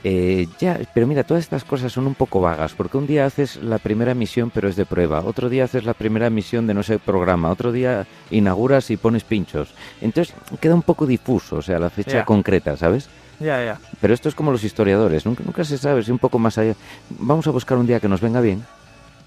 [0.03, 3.57] Eh, ya, pero mira, todas estas cosas son un poco vagas, porque un día haces
[3.57, 6.81] la primera emisión pero es de prueba, otro día haces la primera emisión de no
[6.81, 9.73] sé programa, otro día inauguras y pones pinchos.
[10.01, 13.09] Entonces queda un poco difuso, o sea, la fecha concreta, ¿sabes?
[13.39, 13.79] Ya, ya.
[13.99, 16.73] Pero esto es como los historiadores, nunca, nunca se sabe, si un poco más allá.
[17.19, 18.63] Vamos a buscar un día que nos venga bien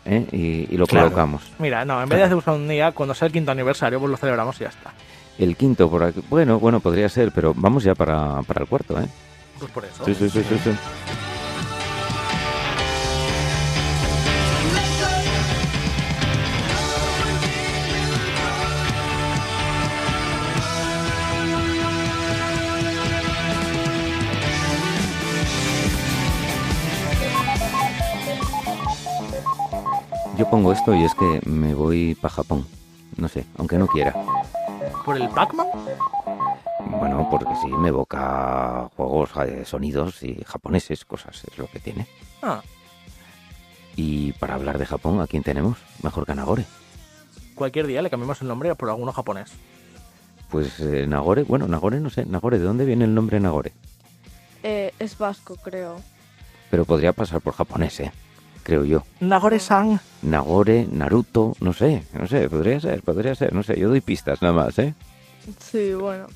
[0.04, 0.26] ¿eh?
[0.32, 1.06] y, y lo Claro.
[1.06, 1.42] colocamos.
[1.60, 4.16] Mira, no, en vez de buscar un día, cuando sea el quinto aniversario, pues lo
[4.16, 4.92] celebramos y ya está.
[5.38, 9.00] El quinto, por aquí, bueno, bueno, podría ser, pero vamos ya para, para el cuarto,
[9.00, 9.06] ¿eh?
[9.58, 10.04] Pues por eso.
[10.04, 10.70] Sí, sí, sí, sí, sí.
[30.36, 32.66] Yo pongo esto y es que me voy para Japón.
[33.16, 34.14] No sé, aunque no quiera.
[35.04, 35.83] ¿Por el Pac-Man?
[37.04, 42.06] Bueno, porque sí, me evoca juegos, eh, sonidos y japoneses, cosas, es lo que tiene.
[42.42, 42.62] Ah,
[43.94, 45.76] Y para hablar de Japón, ¿a quién tenemos?
[46.02, 46.64] Mejor que Nagore.
[47.54, 49.52] cualquier día le cambiamos el nombre por alguno japonés.
[50.50, 53.72] Pues eh, Nagore, bueno, Nagore no sé, Nagore, ¿de dónde viene el nombre Nagore?
[54.62, 56.00] Eh, es vasco, creo.
[56.70, 58.12] Pero podría pasar por japonés, ¿eh?
[58.62, 59.02] Creo yo.
[59.20, 60.00] Nagore-san.
[60.22, 64.40] Nagore, Naruto, no sé, no sé, podría ser, podría ser, no sé, yo doy pistas
[64.40, 64.94] nada más, ¿eh?
[65.60, 66.28] Sí, bueno.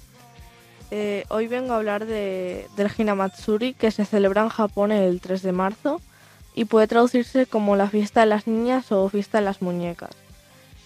[0.91, 5.43] Eh, hoy vengo a hablar de, del Hinamatsuri, que se celebra en Japón el 3
[5.43, 6.01] de marzo
[6.55, 10.11] y puede traducirse como la fiesta de las niñas o fiesta de las muñecas.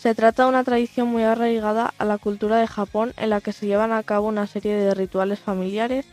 [0.01, 3.53] Se trata de una tradición muy arraigada a la cultura de Japón en la que
[3.53, 6.05] se llevan a cabo una serie de rituales familiares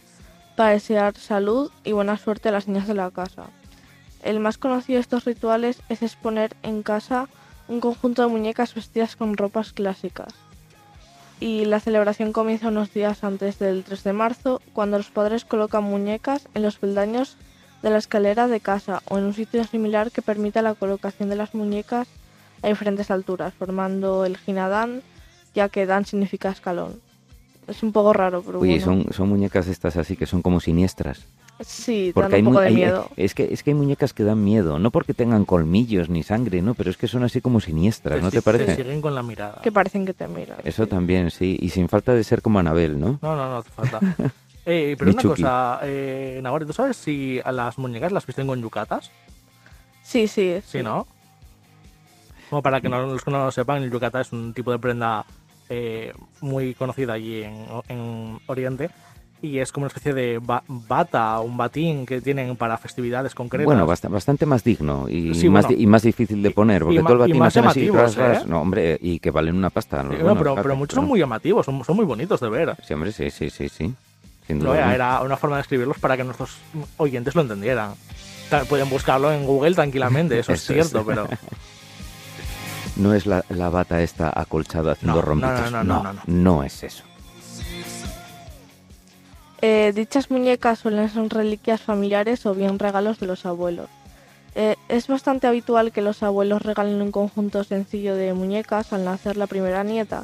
[0.55, 3.47] para desear salud y buena suerte a las niñas de la casa.
[4.21, 7.27] El más conocido de estos rituales es exponer en casa
[7.67, 10.35] un conjunto de muñecas vestidas con ropas clásicas
[11.39, 15.83] y la celebración comienza unos días antes del 3 de marzo, cuando los padres colocan
[15.83, 17.37] muñecas en los peldaños
[17.81, 21.37] de la escalera de casa o en un sitio similar que permita la colocación de
[21.37, 22.07] las muñecas
[22.61, 25.01] a diferentes alturas, formando el hinadan,
[25.55, 26.99] ya que dan significa escalón.
[27.67, 29.03] Es un poco raro, pero Oye, bueno.
[29.03, 31.25] son, son muñecas estas así que son como siniestras.
[31.61, 33.09] Sí, Porque dan hay, un mu- poco de hay- miedo.
[33.17, 36.61] es que es que hay muñecas que dan miedo, no porque tengan colmillos ni sangre,
[36.61, 38.75] no, pero es que son así como siniestras, ¿no te Te parece?
[38.77, 39.59] siguen con la mirada.
[39.61, 40.59] Que parecen que te miran.
[40.63, 43.19] Eso también, sí, y sin falta de ser como Anabel, ¿no?
[43.21, 43.99] No, no, no hace falta.
[44.65, 49.09] Eh, pero una cosa, eh, ¿tú sabes si a las muñecas las visten con yucatas?
[50.03, 50.59] Sí, sí.
[50.63, 51.07] Sí, ¿no?
[52.51, 54.77] Como para que no, los que no lo sepan, el yukata es un tipo de
[54.77, 55.25] prenda
[55.69, 58.91] eh, muy conocida allí en, en Oriente
[59.41, 63.65] y es como una especie de ba- bata, un batín que tienen para festividades concretas.
[63.65, 65.81] Bueno, bast- bastante más digno y, Sí, más, bueno.
[65.81, 68.15] y más difícil de poner, porque ma- todo el y batín más hacen así, ras,
[68.15, 68.43] ras.
[68.43, 68.45] ¿eh?
[68.47, 70.03] no, hombre, y que valen una pasta.
[70.03, 72.49] los Sí, no, pero, pero muchos pero- son muy llamativos, son, son muy bonitos de
[72.49, 72.75] ver.
[72.85, 73.93] Sí, hombre, sí, sí, sí, sí.
[74.47, 74.77] Sin duda.
[74.77, 76.57] era, era una forma de escribirlos para que nuestros
[76.97, 77.91] oyentes lo entendieran.
[78.67, 80.89] Pueden buscarlo en Google tranquilamente, eso es Eso es.
[80.89, 81.27] cierto, pero
[82.95, 85.71] No es la, la bata esta acolchada haciendo No, no, rompitos.
[85.71, 86.21] no, no, no, no.
[86.25, 87.03] no es eso.
[89.61, 93.89] Eh, dichas muñecas suelen ser reliquias familiares o bien regalos de los abuelos.
[94.55, 99.37] Eh, es bastante habitual que los abuelos regalen un conjunto sencillo de muñecas al nacer
[99.37, 100.23] la primera nieta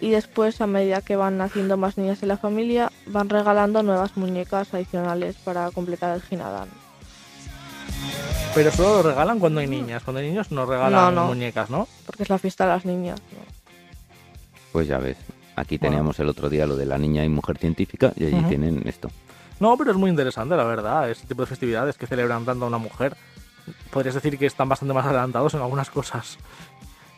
[0.00, 4.16] y después, a medida que van naciendo más niñas en la familia, van regalando nuevas
[4.16, 6.68] muñecas adicionales para completar el Ginadán.
[8.54, 10.02] pero solo lo regalan cuando hay niñas.
[10.02, 11.26] Cuando hay niños no regalan No, no.
[11.28, 11.88] muñecas, ¿no?
[12.04, 13.20] Porque es la fiesta de las niñas.
[13.32, 13.38] ¿no?
[14.72, 15.16] Pues ya ves.
[15.56, 15.92] Aquí Bueno.
[15.94, 19.10] teníamos el otro día lo de la niña y mujer científica y allí tienen esto.
[19.58, 22.68] No, pero es muy interesante, la verdad, este tipo de festividades que celebran tanto a
[22.68, 23.16] una mujer.
[23.90, 26.38] Podrías decir que están bastante más adelantados en algunas cosas.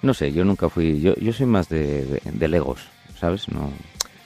[0.02, 1.00] No sé, yo nunca fui.
[1.00, 2.86] Yo, yo soy más de, de, de Legos,
[3.18, 3.48] ¿sabes?
[3.48, 3.70] No,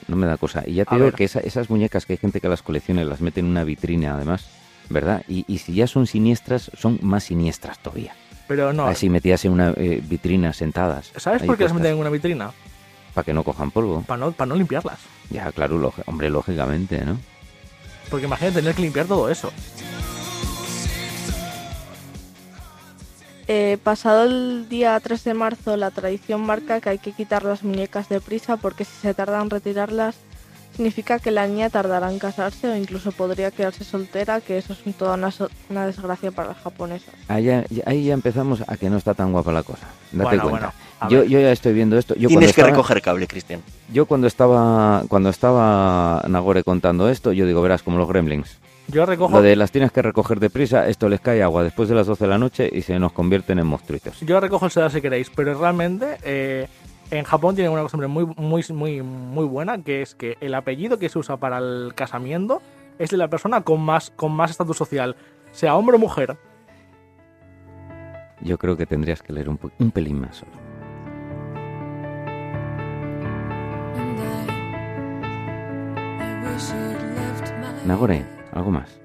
[0.07, 0.63] no me da cosa.
[0.65, 1.15] Y ya te A digo ver.
[1.15, 3.63] que esa- esas muñecas que hay gente que las colecciona y las mete en una
[3.63, 4.45] vitrina, además,
[4.89, 5.23] ¿verdad?
[5.27, 8.13] Y, y si ya son siniestras, son más siniestras todavía.
[8.47, 8.85] Pero no.
[8.85, 11.11] Así metidas en una eh, vitrina sentadas.
[11.17, 12.51] ¿Sabes por qué las meten en una vitrina?
[13.13, 14.01] Para que no cojan polvo.
[14.01, 14.99] Para no, para no limpiarlas.
[15.29, 17.17] Ya, claro, hombre, lógicamente, ¿no?
[18.09, 19.51] Porque imagínate tener que limpiar todo eso.
[23.47, 27.63] Eh, pasado el día 3 de marzo, la tradición marca que hay que quitar las
[27.63, 30.15] muñecas deprisa porque si se tarda en retirarlas,
[30.73, 34.95] significa que la niña tardará en casarse o incluso podría quedarse soltera, que eso es
[34.95, 37.13] toda una, so- una desgracia para las japonesas.
[37.27, 39.87] Ahí ya, ahí ya empezamos a que no está tan guapa la cosa.
[40.13, 40.49] Date Bueno, cuenta.
[40.49, 40.73] bueno,
[41.09, 42.15] yo, ya estoy viendo esto.
[42.15, 43.61] Yo Tienes que estaba- recoger cable, Cristian.
[43.91, 48.59] Yo cuando estaba cuando estaba Nagore contando esto, yo digo, verás, como los gremlins.
[48.89, 49.33] Yo recojo.
[49.37, 52.25] Lo de las tienes que recoger deprisa, esto les cae agua después de las 12
[52.25, 54.19] de la noche y se nos convierten en monstruitos.
[54.21, 56.67] Yo recojo el sedal si queréis, pero realmente eh,
[57.09, 60.99] en Japón tienen una costumbre muy, muy, muy, muy buena, que es que el apellido
[60.99, 62.61] que se usa para el casamiento
[62.99, 65.15] es de la persona con más con más estatus social,
[65.53, 66.37] sea hombre o mujer.
[68.41, 70.51] Yo creo que tendrías que leer un, un pelín más solo.
[77.85, 78.99] Nagore, algo más.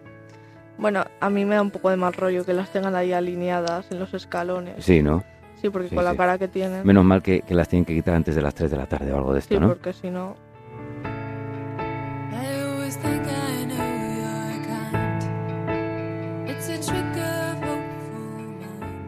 [0.79, 3.91] Bueno, a mí me da un poco de mal rollo que las tengan ahí alineadas
[3.91, 4.85] en los escalones.
[4.85, 5.25] Sí, ¿no?
[5.61, 6.87] Sí, porque Sí, con la cara que tienen.
[6.87, 9.13] Menos mal que, que las tienen que quitar antes de las 3 de la tarde
[9.13, 9.67] o algo de esto, Sí, ¿no?
[9.69, 10.37] porque si no...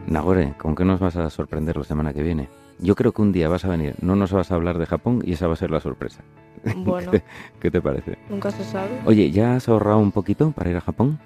[0.07, 2.49] Nagore, ¿con qué nos vas a sorprender la semana que viene?
[2.79, 5.21] Yo creo que un día vas a venir, no nos vas a hablar de Japón
[5.23, 6.21] y esa va a ser la sorpresa.
[6.75, 7.11] Bueno.
[7.11, 7.23] ¿Qué,
[7.59, 8.17] qué te parece?
[8.29, 8.99] Nunca se sabe.
[9.05, 11.19] Oye, ¿ya has ahorrado un poquito para ir a Japón?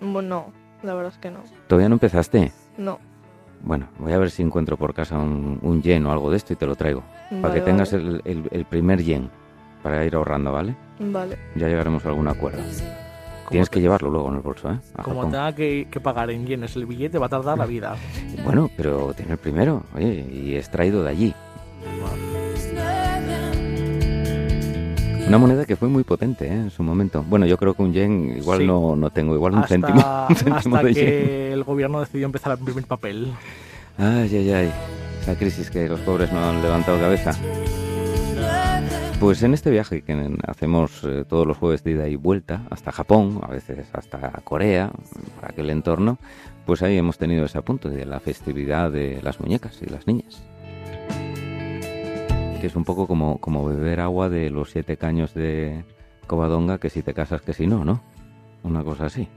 [0.00, 0.46] Bueno,
[0.82, 1.40] la verdad es que no.
[1.68, 2.52] ¿Todavía no empezaste?
[2.76, 2.98] No.
[3.62, 6.52] Bueno, voy a ver si encuentro por casa un, un yen o algo de esto
[6.52, 7.02] y te lo traigo.
[7.30, 8.04] para Vale, que tengas vale.
[8.04, 9.30] el, el- el primer yen
[9.82, 10.74] para ir ahorrando, ¿vale?
[10.98, 11.38] Vale.
[11.54, 12.62] Ya llegaremos a algún acuerdo.
[13.50, 14.78] Tienes que llevarlo luego en el bolso, ¿eh?
[14.96, 15.30] A Como Japón.
[15.32, 17.94] tenga que, que pagar en yenes el billete, va a tardar la vida.
[18.44, 21.34] Bueno, pero tiene el primero, oye, y es traído de allí.
[25.26, 26.52] Una moneda que fue muy potente ¿eh?
[26.52, 27.24] en su momento.
[27.26, 28.66] Bueno, yo creo que un yen igual Sí.
[28.66, 31.04] no, no tengo, igual un hasta céntimo, un céntimo hasta de yen.
[31.06, 33.32] que el gobierno decidió empezar a imprimir papel.
[33.96, 34.72] Ay, ay, ay.
[35.22, 37.32] Esa crisis que los pobres no han levantado cabeza.
[39.18, 42.92] Pues en este viaje que hacemos eh, todos los jueves de ida y vuelta hasta
[42.92, 44.90] Japón, a veces hasta Corea,
[45.40, 46.18] por aquel entorno,
[46.66, 50.42] pues ahí hemos tenido ese apunte de la festividad de las muñecas y las niñas.
[52.64, 55.84] Es un poco como, como beber agua de los siete caños de
[56.26, 58.00] Covadonga, que si te casas, que si no, ¿no?
[58.62, 59.28] Una cosa así.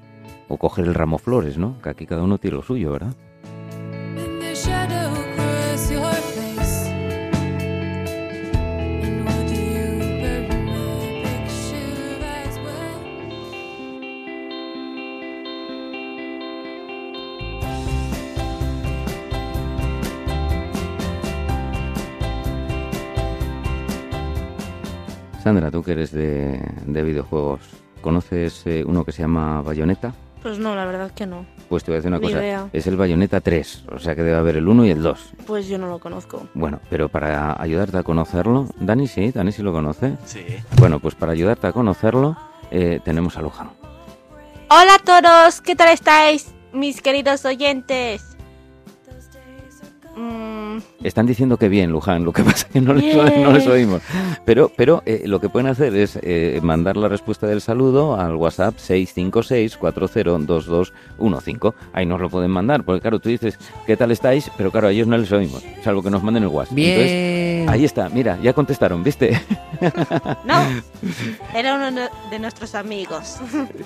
[0.48, 1.82] O coger el ramo flores, ¿no?
[1.82, 3.14] Que aquí cada uno tiene lo suyo, ¿verdad?
[25.48, 27.62] Sandra, tú que eres de, de videojuegos,
[28.02, 30.14] ¿conoces eh, uno que se llama Bayonetta?
[30.44, 31.46] Pues no, la verdad que no.
[31.70, 32.70] Pues te voy a decir una Ni cosa, idea.
[32.74, 35.34] es el Bayonetta 3, o sea que debe haber el 1 y el 2.
[35.46, 36.46] Pues yo no lo conozco.
[36.54, 40.18] Bueno, pero para ayudarte a conocerlo, Dani sí, Dani sí lo conoce.
[40.26, 40.44] Sí.
[40.80, 42.36] Bueno, pues para ayudarte a conocerlo,
[42.70, 43.70] eh, tenemos a Luján.
[44.70, 48.36] Hola a todos, ¿qué tal estáis, mis queridos oyentes?
[50.14, 50.47] Mm,
[51.04, 54.02] Están diciendo que bien, Luján, lo que pasa es que no les, no les oímos.
[54.46, 58.36] Pero, pero eh, lo que pueden hacer es eh, mandar la respuesta del saludo al
[58.36, 61.74] WhatsApp 656-402215.
[61.94, 64.52] Ahí nos lo pueden mandar, porque claro, tú dices, ¿qué tal estáis?
[64.58, 66.76] Pero claro, a ellos no les oímos, salvo que nos manden el WhatsApp.
[66.76, 66.92] Bien.
[66.92, 69.40] Entonces, ahí está, mira, ya contestaron, ¿viste?
[70.46, 70.56] No,
[71.56, 71.92] era uno
[72.32, 73.38] de nuestros amigos.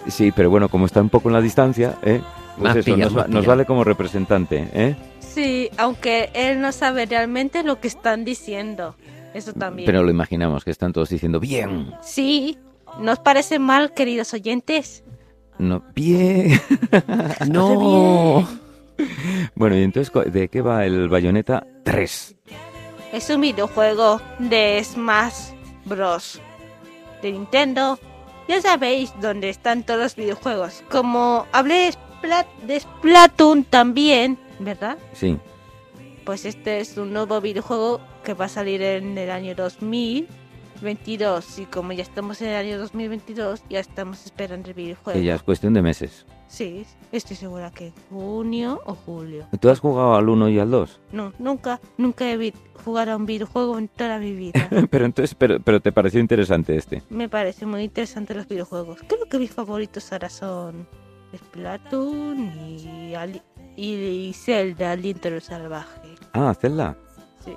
[0.08, 2.22] sí, pero bueno, como está un poco en la distancia, ¿eh?
[2.58, 4.96] Pues Más eso, nos, nos vale como representante, ¿eh?
[5.34, 8.96] Sí, aunque él no sabe realmente lo que están diciendo.
[9.34, 9.86] Eso también.
[9.86, 12.58] Pero lo imaginamos, que están todos diciendo, bien, Sí,
[13.00, 15.04] ¿nos parece mal, queridos oyentes?
[15.58, 16.60] no, bien.
[17.50, 18.48] No.
[19.56, 22.36] Bueno, y entonces, ¿cu- ¿de qué va el Bayonetta 3?
[23.14, 25.54] Es un videojuego de Smash
[25.86, 26.40] Bros.
[27.22, 28.00] de Nintendo.
[28.48, 30.84] Ya sabéis dónde están todos los videojuegos.
[30.92, 31.92] Como hablé
[32.68, 34.98] de Splatoon también, ¿verdad?
[35.14, 35.38] Sí.
[36.26, 41.60] Pues este es un nuevo videojuego que va a salir en el año 2022.
[41.60, 45.20] Y como ya estamos en el año 2022, ya estamos esperando el videojuego.
[45.20, 46.26] Que ya es cuestión de meses.
[46.48, 49.48] Sí, estoy segura que junio o julio.
[49.60, 51.00] ¿Tú has jugado al 1 y al 2?
[51.14, 54.68] No, nunca, nunca he jugado a un videojuego en toda mi vida.
[54.92, 57.04] pero entonces, pero, pero te pareció interesante este.
[57.10, 59.00] Me parece muy interesante los videojuegos.
[59.08, 60.86] Creo que mis favoritos ahora son
[61.36, 63.42] Splatoon y, Ali-
[63.86, 64.96] y Zelda,
[65.30, 66.16] lo Salvaje.
[66.34, 66.96] Ah, Zelda.
[67.44, 67.54] Sí.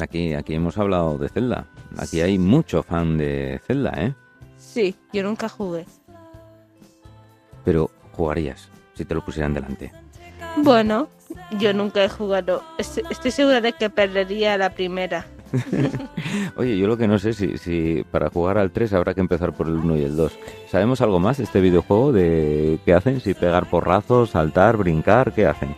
[0.00, 1.66] Aquí, aquí hemos hablado de Zelda.
[1.98, 4.14] Aquí hay mucho fan de Zelda, ¿eh?
[4.56, 5.86] Sí, yo nunca jugué.
[7.64, 9.92] Pero jugarías si te lo pusieran delante.
[10.56, 11.08] Bueno,
[11.58, 12.62] yo nunca he jugado.
[12.78, 15.26] Est- Estoy segura de que perdería la primera.
[16.56, 19.52] Oye, yo lo que no sé si, si para jugar al 3 habrá que empezar
[19.52, 20.38] por el 1 y el 2.
[20.70, 22.12] ¿Sabemos algo más de este videojuego?
[22.12, 23.20] ¿De qué hacen?
[23.20, 25.32] ¿Si pegar porrazos, saltar, brincar?
[25.32, 25.74] ¿Qué hacen?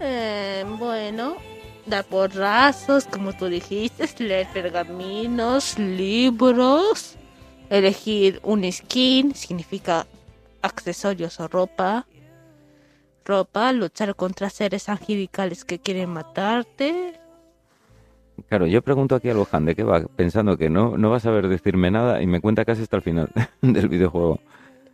[0.00, 1.36] Eh, bueno,
[1.86, 7.16] dar porrazos, como tú dijiste, leer pergaminos, libros,
[7.70, 10.06] elegir un skin, significa
[10.62, 12.06] accesorios o ropa.
[13.24, 17.20] Ropa, luchar contra seres angelicales que quieren matarte.
[18.48, 21.28] Claro, yo pregunto aquí a Lohan de qué va, pensando que no, no vas a
[21.30, 23.28] saber decirme nada y me cuenta casi hasta el final
[23.62, 24.40] del videojuego.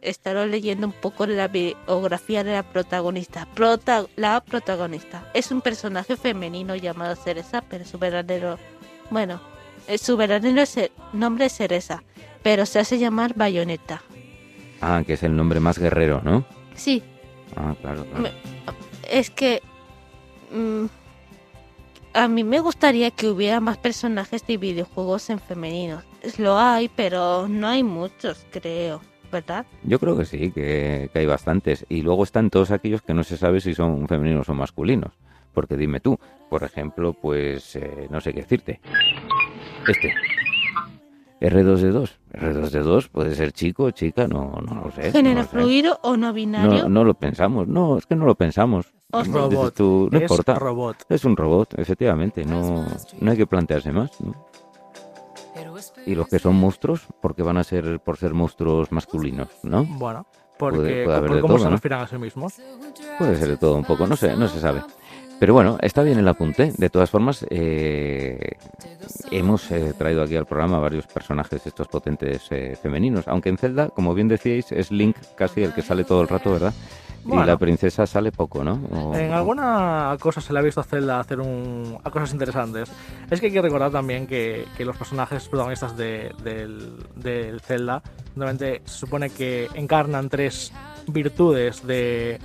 [0.03, 3.47] Estaré leyendo un poco la biografía de la protagonista.
[3.55, 8.59] Prota- la protagonista es un personaje femenino llamado Cereza, pero su verdadero.
[9.11, 9.41] Bueno,
[9.89, 10.63] eh, su verdadero
[11.15, 12.03] nombre es Cereza,
[12.43, 14.03] pero se hace llamar Bayonetta.
[14.83, 16.45] Ah, que es el nombre más guerrero, ¿no?
[16.75, 17.03] Sí,
[17.57, 18.29] Ah, claro, claro.
[19.11, 19.63] es que.
[20.53, 20.85] mm,
[22.15, 26.05] a mí me gustaría que hubiera más personajes de videojuegos en femeninos.
[26.39, 29.01] Lo hay, pero no hay muchos, creo,
[29.31, 29.67] ¿verdad?
[29.83, 31.85] Yo creo que sí, que, que hay bastantes.
[31.89, 35.13] Y luego están todos aquellos que no se sabe si son femeninos o masculinos.
[35.53, 38.81] Porque dime tú, por ejemplo, pues eh, no sé qué decirte.
[39.87, 40.15] Este.
[41.49, 42.11] R2D2.
[42.33, 45.13] R2D2 puede ser chico chica, no, no lo sé.
[45.13, 45.57] Género no lo sé.
[45.57, 46.85] fluido o no binario.
[46.85, 48.87] No, no lo pensamos, no, es que no lo pensamos.
[49.13, 49.75] Sea- Robot.
[49.75, 50.55] tú, no Es importa.
[50.55, 50.97] robot.
[51.09, 52.85] Es un robot, efectivamente, no,
[53.21, 54.11] no hay que plantearse más.
[54.21, 54.35] ¿no?
[56.07, 59.85] Y los que son monstruos, porque van a ser por ser monstruos masculinos, ¿no?
[59.85, 60.27] Bueno,
[60.59, 61.77] Puede- porque puede haber por de cómo todo, se ¿no?
[61.77, 62.55] refieren a sí mismos.
[63.19, 64.83] Puede ser de todo un poco, no sé, no se sabe.
[65.41, 66.73] Pero bueno, está bien el apunte.
[66.79, 68.53] De todas formas, eh,
[69.31, 73.27] hemos eh, traído aquí al programa varios personajes estos potentes eh, femeninos.
[73.29, 76.53] Aunque en Zelda, como bien decíais, es Link casi el que sale todo el rato,
[76.53, 76.73] ¿verdad?
[77.25, 77.47] Y Bueno.
[77.47, 78.81] la princesa sale poco, ¿no?
[78.93, 82.91] O- En alguna cosa se le ha visto a Zelda hacer un, a cosas interesantes.
[83.31, 88.03] Es que hay que recordar también que, que los personajes protagonistas de, del, del Zelda
[88.59, 90.71] se supone que encarnan tres
[91.09, 92.39] virtudes de,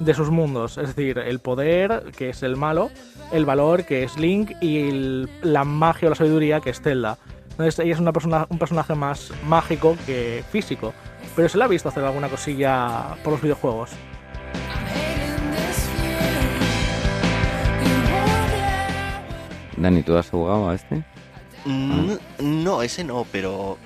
[0.00, 0.78] de sus mundos.
[0.78, 2.90] Es decir, el poder, que es el malo,
[3.32, 7.18] el valor, que es Link, y el- la magia o la sabiduría, que es Zelda.
[7.50, 10.94] Entonces ella es una persona, un personaje más mágico que físico.
[11.34, 13.90] Pero se le ha visto hacer alguna cosilla por los videojuegos.
[19.76, 21.04] Dani, ¿tú has jugado a este?
[21.64, 23.78] Mm, No, ese no, pero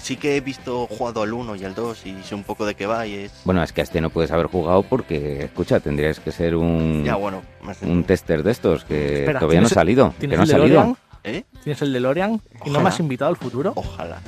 [0.00, 2.74] sí que he visto jugado al 1 y al 2 y sé un poco de
[2.74, 3.32] qué va y es...
[3.44, 7.02] Bueno, es que a este no puedes haber jugado porque, escucha, tendrías que ser un,
[7.04, 10.10] Ya, bueno, más un tester de estos que Espera, todavía no ha ¿tienes el- salido.
[10.12, 10.66] Que ¿Tienes no ha el salido.
[10.80, 10.96] DeLorean?
[11.24, 11.44] ¿Eh?
[11.64, 12.40] ¿Tienes el DeLorean?
[12.64, 13.72] ¿Y no me has invitado al futuro?
[13.74, 14.20] Ojalá.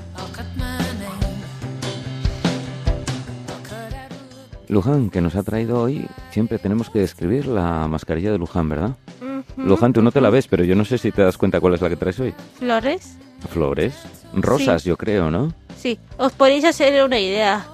[4.69, 8.91] Luján, que nos ha traído hoy, siempre tenemos que describir la mascarilla de Luján, ¿verdad?
[9.21, 11.59] Ujú, Luján, tú no te la ves, pero yo no sé si te das cuenta
[11.61, 12.33] cuál es la que traes hoy.
[12.59, 13.19] Flores.
[13.49, 13.95] Flores.
[14.33, 15.53] Rosas, yo creo, ¿no?
[15.81, 17.65] Sí, os podéis hacer una idea,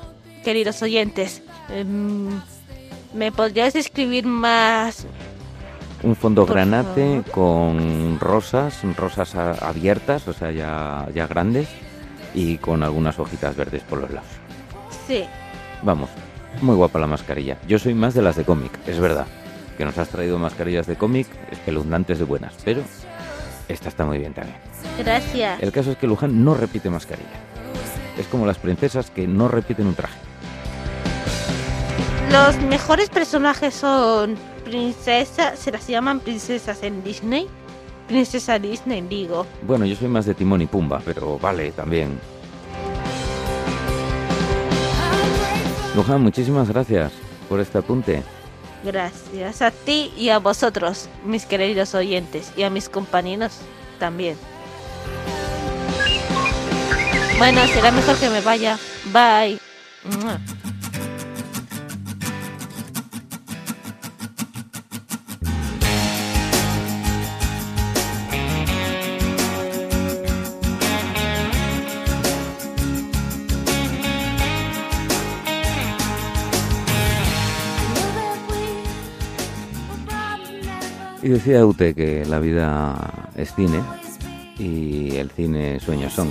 [0.44, 1.42] queridos oyentes.
[1.68, 2.40] Em,
[3.12, 5.06] ¿Me podrías describir más
[6.04, 11.68] Un fondo Por granate con rosas, rosas abiertas, o sea, ya, ya grandes,
[12.32, 14.30] y con algunas hojitas verdes por los lados.
[15.08, 15.24] Sí.
[15.82, 16.08] Vamos,
[16.60, 17.58] muy guapa la mascarilla.
[17.66, 19.26] Yo soy más de las de cómic, es verdad.
[19.76, 22.82] Que nos has traído mascarillas de cómic espeluznantes de buenas, pero
[23.68, 24.58] esta está muy bien también.
[24.96, 25.60] Gracias.
[25.60, 27.45] El caso es que Luján no repite mascarilla.
[28.18, 30.18] Es como las princesas que no repiten un traje.
[32.30, 37.46] Los mejores personajes son princesas, se las llaman princesas en Disney.
[38.08, 39.46] Princesa Disney, digo.
[39.62, 42.18] Bueno, yo soy más de Timón y Pumba, pero vale, también.
[45.94, 47.12] Luján, muchísimas gracias
[47.48, 48.22] por este apunte.
[48.84, 53.58] Gracias a ti y a vosotros, mis queridos oyentes, y a mis compañeros
[53.98, 54.36] también.
[57.38, 58.78] Bueno, será mejor que me vaya.
[59.12, 59.58] Bye.
[81.22, 82.94] Y decía Ute que la vida
[83.36, 83.82] es cine
[84.58, 86.28] y el cine sueños son.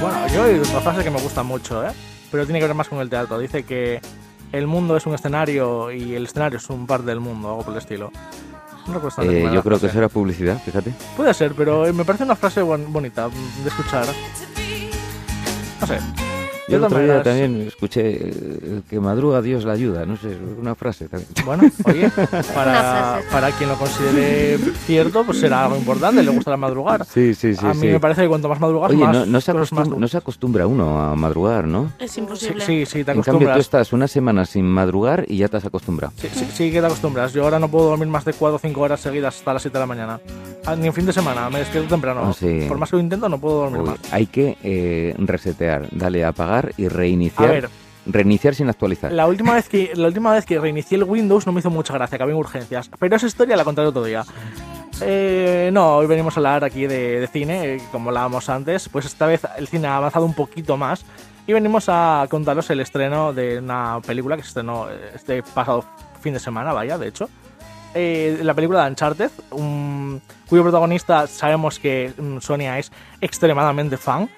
[0.00, 1.90] Bueno, yo hay otra frase que me gusta mucho, ¿eh?
[2.30, 3.38] Pero tiene que ver más con el teatro.
[3.38, 4.00] Dice que
[4.52, 7.72] el mundo es un escenario y el escenario es un parte del mundo, algo por
[7.72, 8.10] el estilo.
[8.86, 9.86] No Eh, yo creo que frase.
[9.88, 10.92] eso era publicidad, fíjate.
[11.16, 14.06] Puede ser, pero me parece una frase bon- bonita de escuchar.
[15.80, 15.98] No sé.
[16.68, 20.36] Yo el otro día también escuché eh, el que madruga Dios la ayuda, no sé,
[20.60, 21.30] una frase también.
[21.44, 22.10] Bueno, oye,
[22.54, 27.04] para, para quien lo considere cierto, pues será algo importante, le gustará madrugar.
[27.06, 27.64] Sí, sí, sí.
[27.66, 27.86] a mí sí.
[27.88, 30.66] me parece que cuanto más madrugas, Oye, más no, no se más no se acostumbra
[30.66, 31.92] uno a madrugar, ¿no?
[31.98, 32.64] Es imposible.
[32.64, 33.58] Sí, sí, te En cambio, tú acostumbras.
[33.60, 36.12] estás una semana sin madrugar y ya te has acostumbrado.
[36.20, 37.32] Sí, sí, sí que te acostumbras.
[37.32, 39.76] Yo ahora no puedo dormir más de 4 o 5 horas seguidas hasta las 7
[39.76, 40.20] de la mañana.
[40.66, 42.22] Ah, Ni en fin de semana, me despierto temprano.
[42.24, 42.66] Ah, sí.
[42.68, 43.98] Por más que lo intento, no puedo dormir Uy, más.
[44.12, 47.48] hay que eh, resetear, dale a apagar y A reiniciar.
[47.50, 47.70] ver.
[48.06, 49.12] Reiniciar sin actualizar.
[49.12, 51.92] La última, vez que, la última vez que reinicié el Windows no me hizo mucha
[51.92, 52.88] gracia, acabé en urgencias.
[52.98, 54.24] Pero esa historia la contaré otro día.
[55.00, 58.88] Eh, no, hoy venimos a hablar aquí de, de cine, eh, como hablábamos antes.
[58.88, 61.04] Pues esta vez el cine ha avanzado un poquito más.
[61.46, 65.84] Y venimos a contaros el estreno de una película que se estrenó este pasado
[66.20, 67.28] fin de semana, vaya, de hecho.
[67.94, 74.28] Eh, la película de Uncharted, un- cuyo protagonista sabemos que mm, Sonia es extremadamente fan.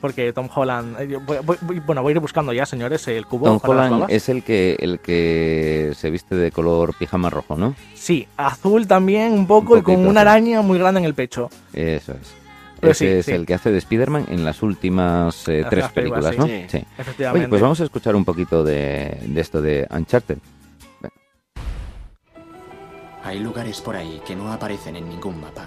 [0.00, 0.98] Porque Tom Holland.
[1.00, 3.46] eh, voy- voy- voy- bueno, voy a ir buscando ya, señores, el cubo.
[3.46, 7.74] Tom para Holland es el que, el que se viste de color pijama rojo, ¿no?
[7.94, 11.50] Sí, azul también un poco y con una araña muy grande en el pecho.
[11.74, 12.32] Eso es.
[12.80, 13.32] Pero Ese sí, es sí.
[13.32, 16.46] el que hace de Spider-Man en las últimas eh, Las tres películas, películas, ¿no?
[16.70, 16.78] sí.
[16.78, 17.44] Sí, efectivamente.
[17.44, 20.38] Oye, pues vamos a escuchar un poquito de, de esto de Uncharted.
[23.22, 25.64] Hay lugares por ahí que no aparecen en ningún mapa.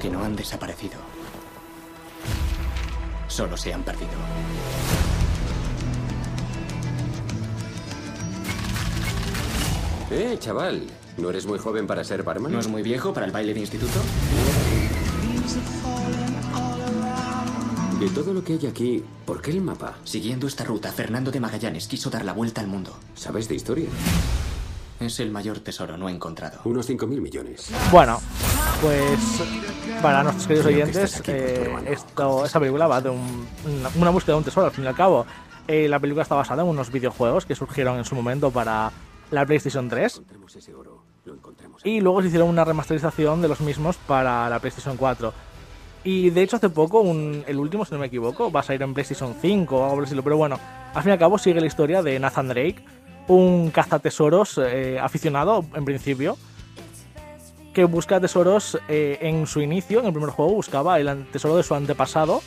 [0.00, 0.94] Que no han desaparecido.
[3.30, 4.10] Solo se han perdido.
[10.10, 10.82] Eh, chaval,
[11.16, 12.50] ¿no eres muy joven para ser barman?
[12.52, 14.00] ¿No es muy viejo para el baile de instituto?
[18.00, 19.98] De todo lo que hay aquí, ¿por qué el mapa?
[20.04, 22.98] Siguiendo esta ruta, Fernando de Magallanes quiso dar la vuelta al mundo.
[23.14, 23.88] ¿Sabes de historia?
[25.00, 26.60] Es el mayor tesoro no encontrado.
[26.64, 27.72] Unos 5.000 millones.
[27.90, 28.20] Bueno,
[28.82, 29.18] pues
[30.02, 33.90] para nuestros queridos Creo que oyentes, tu eh, esto, esta película va de un- una,
[33.96, 35.24] una búsqueda de un tesoro, al fin y al cabo.
[35.66, 38.92] Eh, la película está basada en unos videojuegos que surgieron en su momento para
[39.30, 40.20] la PlayStation 3
[40.56, 41.80] ese oro, lo encontramos.
[41.86, 45.32] y luego se hicieron una remasterización de los mismos para la PlayStation 4.
[46.02, 48.82] Y de hecho hace poco, un- el último, si no me equivoco, va a salir
[48.82, 50.22] en PlayStation 5 o algo por el estilo.
[50.24, 50.58] Pero bueno,
[50.92, 52.84] al fin y al cabo sigue la historia de Nathan Drake,
[53.30, 56.36] un cazatesoros eh, aficionado en principio,
[57.72, 61.62] que busca tesoros eh, en su inicio, en el primer juego buscaba el tesoro de
[61.62, 62.42] su antepasado.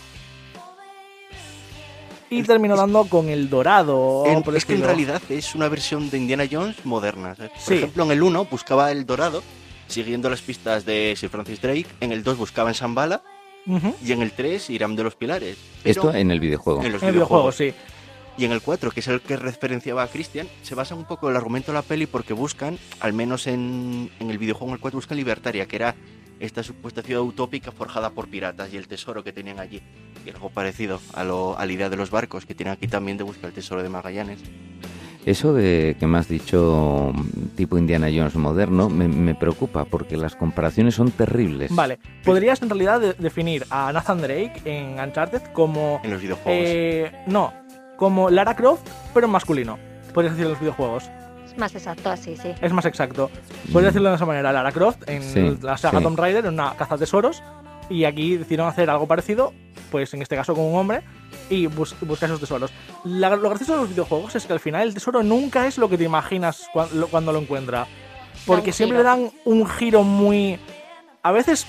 [2.29, 4.23] Y terminó dando con el dorado.
[4.43, 7.35] por es que en realidad es una versión de Indiana Jones moderna.
[7.35, 7.75] Por Sí.
[7.75, 9.43] ejemplo, en el 1 buscaba el dorado,
[9.87, 11.85] siguiendo las pistas de Sir Francis Drake.
[11.99, 13.21] En el 2 buscaba en Shambhala.
[13.67, 13.93] Ujú.
[14.03, 15.57] Y en el 3 Irán de los Pilares.
[15.83, 16.83] Esto en el videojuego.
[16.83, 17.57] En los En el videojuegos.
[17.57, 17.92] videojuego, sí.
[18.37, 21.29] Y en el 4, que es el que referenciaba a Christian, se basa un poco
[21.29, 24.79] el argumento de la peli porque buscan, al menos en, en el videojuego en el
[24.79, 25.95] 4, buscan Libertaria, que era
[26.39, 29.81] esta supuesta ciudad utópica forjada por piratas y el tesoro que tenían allí.
[30.25, 33.17] Y algo parecido a, lo, a la idea de los barcos que tienen aquí también
[33.17, 34.39] de buscar el tesoro de Magallanes.
[35.25, 37.13] Eso de que me has dicho
[37.55, 41.73] tipo Indiana Jones moderno me, me preocupa porque las comparaciones son terribles.
[41.73, 46.01] Vale, podrías en realidad de- definir a Nathan Drake en Uncharted como...
[46.03, 46.61] En los videojuegos.
[46.65, 47.53] eh, no,
[48.03, 48.83] como Lara Croft,
[49.13, 49.77] pero en masculino.
[50.13, 51.03] Podrías decir en los videojuegos.
[51.57, 52.51] Más exacto, así, sí.
[52.61, 53.29] Es más exacto.
[53.71, 54.51] Puedes decirlo de esa manera.
[54.51, 56.03] Lara Croft en Sí, la saga sí.
[56.03, 57.43] Tomb Raider, en una caza tesoros.
[57.89, 59.53] Y aquí decidieron hacer algo parecido,
[59.91, 61.03] pues en este caso con un hombre,
[61.49, 62.71] y bus- buscar esos tesoros.
[63.03, 65.89] La- lo gracioso de los videojuegos es que al final el tesoro nunca es lo
[65.89, 67.85] que te imaginas lo- cuando lo encuentra.
[68.47, 69.15] Porque siempre giro.
[69.15, 70.59] le dan un giro muy.
[71.21, 71.67] A veces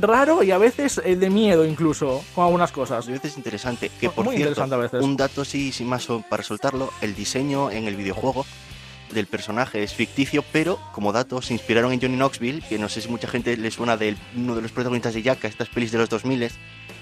[0.00, 3.06] raro y a veces eh, de miedo incluso, con algunas cosas.
[3.06, 3.90] A veces interesante.
[4.00, 5.02] Que por Muy cierto, interesante a veces.
[5.02, 8.44] un dato sí, sin más para soltarlo, el diseño en el videojuego
[9.12, 13.00] del personaje es ficticio, pero como dato se inspiraron en Johnny Knoxville, que no sé
[13.00, 15.98] si mucha gente le suena de uno de los protagonistas de Yaka, estas pelis de
[15.98, 16.50] los 2000,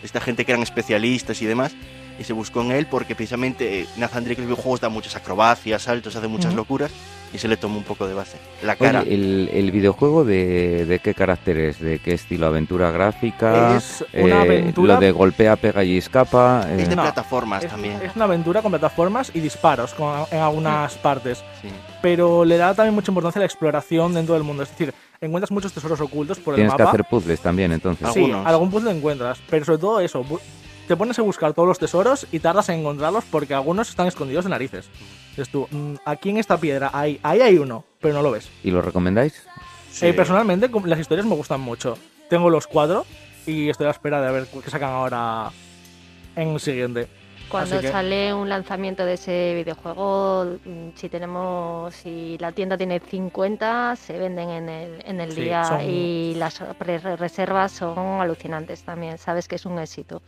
[0.02, 1.72] esta gente que eran especialistas y demás,
[2.18, 5.16] y se buscó en él porque precisamente eh, Nathan Drake en los videojuegos da muchas
[5.16, 6.92] acrobacias, saltos, hace muchas locuras,
[7.32, 8.36] y se le tomó un poco de base.
[8.62, 9.00] La cara.
[9.00, 11.80] Oye, el, el videojuego de, de qué carácter es?
[11.80, 12.46] ¿De qué estilo?
[12.46, 13.76] ¿Aventura gráfica?
[13.76, 16.66] Es una Eh, aventura- Lo de golpea, pega y escapa.
[16.68, 18.00] eh, Es de No, plataformas es, también.
[18.02, 21.42] es una aventura con plataformas y disparos con- en algunas partes.
[21.62, 21.68] Sí.
[22.02, 24.62] Pero le da también mucha importancia a la exploración dentro del mundo.
[24.64, 26.90] Es decir, encuentras muchos tesoros ocultos por el Tienes que mapa.
[26.90, 28.08] hacer puzzles también, entonces.
[28.12, 29.38] Sí, algún puzzle encuentras.
[29.48, 30.40] Pero sobre todo eso, bu-
[30.88, 34.44] te pones a buscar todos los tesoros y tardas en encontrarlos porque algunos están escondidos
[34.44, 34.88] de narices.
[35.32, 38.50] Dices tú, "Mm, aquí en esta piedra, ahí, ahí hay uno, pero no lo ves.
[38.62, 39.46] ¿Y lo recomendáis?
[40.00, 41.96] Eh, personalmente, com- las historias me gustan mucho.
[42.28, 43.04] Tengo los cuatro
[43.46, 45.50] y estoy a la espera de ver qué sacan ahora
[46.36, 47.08] en el siguiente.
[47.48, 52.98] Cuando que- sale un lanzamiento de ese videojuego, mm, si tenemos, si la tienda tiene
[53.00, 56.58] 50, se venden en el, en el Sí, día son- y las
[57.18, 59.18] reservas son alucinantes también.
[59.18, 60.22] Sabes que es un éxito.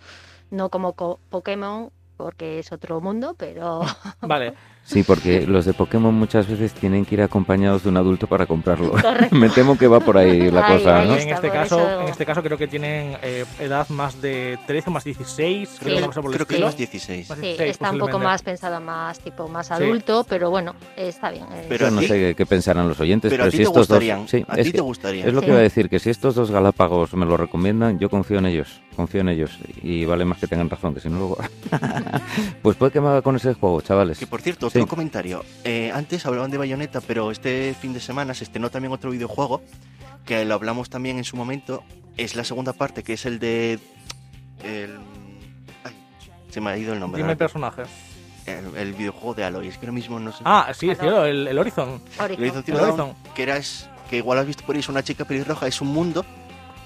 [0.51, 3.81] No como co- Pokémon, porque es otro mundo, pero
[4.21, 4.53] Vale.
[4.87, 8.45] Sí, porque los de Pokémon muchas veces tienen que ir acompañados de un adulto para
[8.45, 8.91] comprarlo.
[9.03, 9.35] Correcto.
[9.35, 11.17] Me temo que va por ahí la Ahí, cosa, ahí ¿no?
[11.17, 14.91] En este, caso, eso- en este caso creo que tienen eh, edad más de 13
[14.91, 15.77] o más 16.
[15.81, 16.21] Creo, Sí.
[16.21, 17.31] por el Creo que es más 16.
[17.31, 19.73] Más sí, 16, está un poco más pensado más tipo más Sí.
[19.73, 21.47] adulto, pero bueno, está bien.
[21.53, 21.65] eh.
[21.69, 23.89] Pero no sé qué- qué pensarán los oyentes, pero pero, a ti si te estos
[23.89, 25.29] gustarían, dos, sí, a es ti que- te gustarían.
[25.29, 25.47] Es lo Sí.
[25.47, 28.47] que iba a decir, que si estos dos galápagos me lo recomiendan, yo confío en
[28.47, 31.39] ellos, confío en ellos y vale más que tengan razón, que si no luego,
[32.63, 34.19] pues puede que me haga con ese juego, chavales.
[34.19, 34.81] Que por cierto, Sí.
[34.81, 35.45] otro comentario.
[35.65, 39.63] Eh, antes hablaban de Bayonetta, pero este fin de semana se estrenó también otro videojuego
[40.27, 41.83] que lo hablamos también en su momento.
[42.17, 43.79] Es la segunda parte, que es el de.
[44.63, 44.99] El,
[45.85, 45.95] ay,
[46.51, 47.21] se me ha ido el nombre.
[47.23, 47.83] Dime el personaje.
[48.47, 50.43] El, el videojuego de Aloy, es que ahora mismo no sé.
[50.45, 52.01] Ah, sí, es cierto, el, el Horizon.
[52.19, 52.65] Horizon.
[52.67, 53.15] Lo El Horizon.
[53.35, 55.89] que era es, que igual has visto por ahí, es una chica pelirroja, es un
[55.89, 56.25] mundo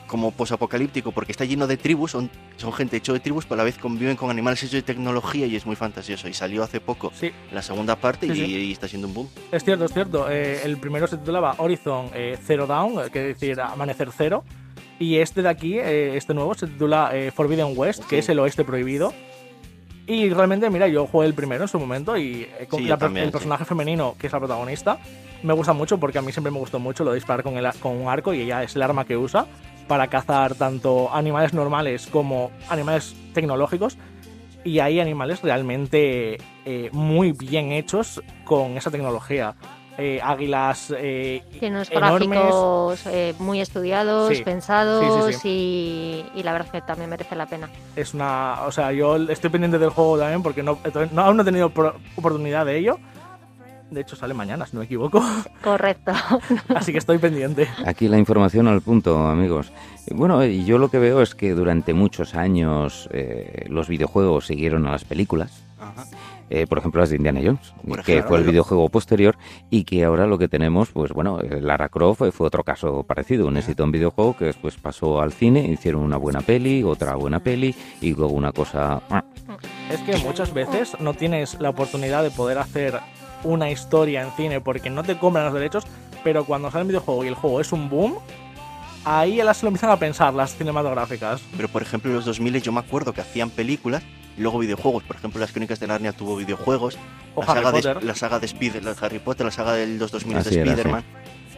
[0.08, 3.58] como posapocalíptico, porque está lleno de tribus, son, son gente hecho de tribus, pero a
[3.58, 6.26] la vez conviven con animales hechos de tecnología y es muy fantasioso.
[6.28, 7.30] Y salió hace poco Sí.
[7.52, 8.56] la segunda parte Sí, y, sí.
[8.68, 9.28] y está siendo un boom.
[9.52, 10.28] Es cierto, es cierto.
[10.28, 14.42] Eh, el primero se titulaba Horizon eh, Zero Dawn, eh, que decir Amanecer Cero.
[14.98, 18.40] Y este de aquí, eh, este nuevo, se titula eh, Forbidden West, que es el
[18.40, 19.14] oeste prohibido.
[20.06, 23.26] Y realmente, mira, yo jugué el primero en su momento y eh, con la también,
[23.26, 24.98] el personaje femenino, que es la protagonista,
[25.42, 27.68] me gusta mucho porque a mí siempre me gustó mucho lo de disparar con, el,
[27.74, 29.46] con un arco y ella es el arma que usa
[29.88, 33.96] para cazar tanto animales normales como animales tecnológicos.
[34.64, 39.54] Y hay animales realmente eh, muy bien hechos con esa tecnología.
[40.00, 42.28] Eh, águilas eh, Tiene unos enormes.
[42.28, 44.44] gráficos eh, muy estudiados, Sí.
[44.44, 46.24] pensados Sí, sí.
[46.34, 47.68] Y, y la verdad que también merece la pena.
[47.96, 48.60] Es una.
[48.66, 50.78] O sea, yo estoy pendiente del juego también porque no,
[51.12, 51.72] no- aún no he tenido
[52.16, 52.98] oportunidad de ello.
[53.90, 55.22] De hecho, sale mañana, si no me equivoco.
[55.64, 56.12] Correcto.
[56.74, 57.68] Así que estoy pendiente.
[57.86, 59.72] Aquí la información al punto, amigos.
[60.06, 64.46] Eh, Bueno, y yo lo que veo es que durante muchos años eh, los videojuegos
[64.46, 65.64] siguieron a las películas.
[65.80, 66.04] Ajá.
[66.50, 69.36] Eh, por ejemplo, las de Indiana Jones, Por que ejemplo, fue el videojuego posterior
[69.68, 73.46] y que ahora lo que tenemos, pues bueno, eh, Lara Croft fue, otro caso parecido,
[73.46, 77.40] un éxito en videojuego que después pasó al cine, hicieron una buena peli, otra buena
[77.40, 79.02] peli y luego una cosa...
[79.90, 82.98] Es que muchas veces no tienes la oportunidad de poder hacer
[83.44, 85.84] una historia en cine porque no te compran los derechos,
[86.24, 88.18] pero cuando sale el videojuego y el juego es un boom,
[89.04, 91.40] ahí ya las lo empiezan a pensar las cinematográficas.
[91.56, 94.02] Pero por ejemplo, en los 2000 yo me acuerdo que hacían películas
[94.36, 95.02] y luego videojuegos.
[95.04, 96.98] Por ejemplo, las Crónicas de Narnia tuvo videojuegos.
[97.34, 99.72] O la, Harry saga de, la saga de Spider, la de Harry Potter, la saga
[99.74, 101.04] de los 2000 Así de Spider-Man.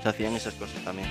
[0.02, 1.08] Se hacían esas cosas también.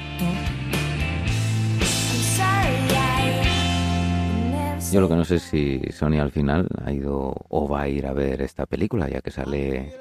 [4.91, 7.87] Yo lo que no sé es si Sony al final ha ido o va a
[7.87, 9.93] ir a ver esta película, ya que sale...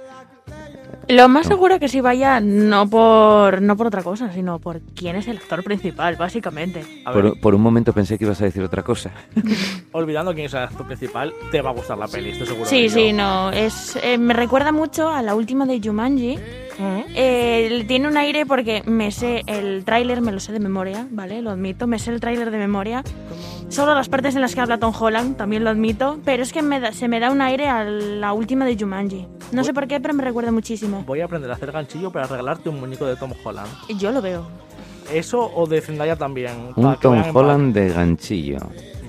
[1.09, 4.81] Lo más seguro es que sí vaya no por no por otra cosa, sino por
[4.95, 6.85] quién es el actor principal, básicamente.
[7.07, 9.11] A ver, Por, por un momento pensé que ibas a decir otra cosa.
[9.93, 12.65] olvidando quién es el actor principal, te va a gustar la peli, estoy seguro.
[12.65, 13.51] de Sí, sí, no.
[13.53, 16.39] Es, eh, me recuerda mucho a la última de Jumanji.
[16.81, 21.43] Eh, tiene un aire porque me sé el tráiler, me lo sé de memoria, ¿vale?
[21.43, 23.03] Lo admito, me sé el tráiler de memoria.
[23.69, 26.19] Solo las partes en las que habla Tom Holland, también lo admito.
[26.25, 29.27] Pero es que me da- se me da un aire a la última de Jumanji.
[29.53, 31.05] No sé por qué, pero me recuerda muchísimo.
[31.07, 33.69] Voy a aprender a hacer ganchillo para regalarte un muñeco de Tom Holland.
[33.99, 34.47] Yo lo veo.
[35.13, 36.53] Eso o de Zendaya también.
[36.77, 38.59] Un Tom Holland de ganchillo.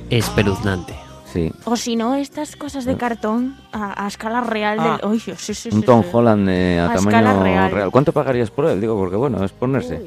[0.10, 0.93] Espeluznante.
[1.26, 1.51] Sí.
[1.66, 4.99] O si no, estas cosas de cartón a, a escala real Ah.
[5.03, 5.20] del...
[5.38, 6.10] Sí, sí, Un sí, Tom sí.
[6.12, 7.91] Holland eh, a, A tamaño escala real.
[7.91, 8.82] ¿Cuánto pagarías por él?
[8.82, 10.05] Digo, porque bueno, es ponerse.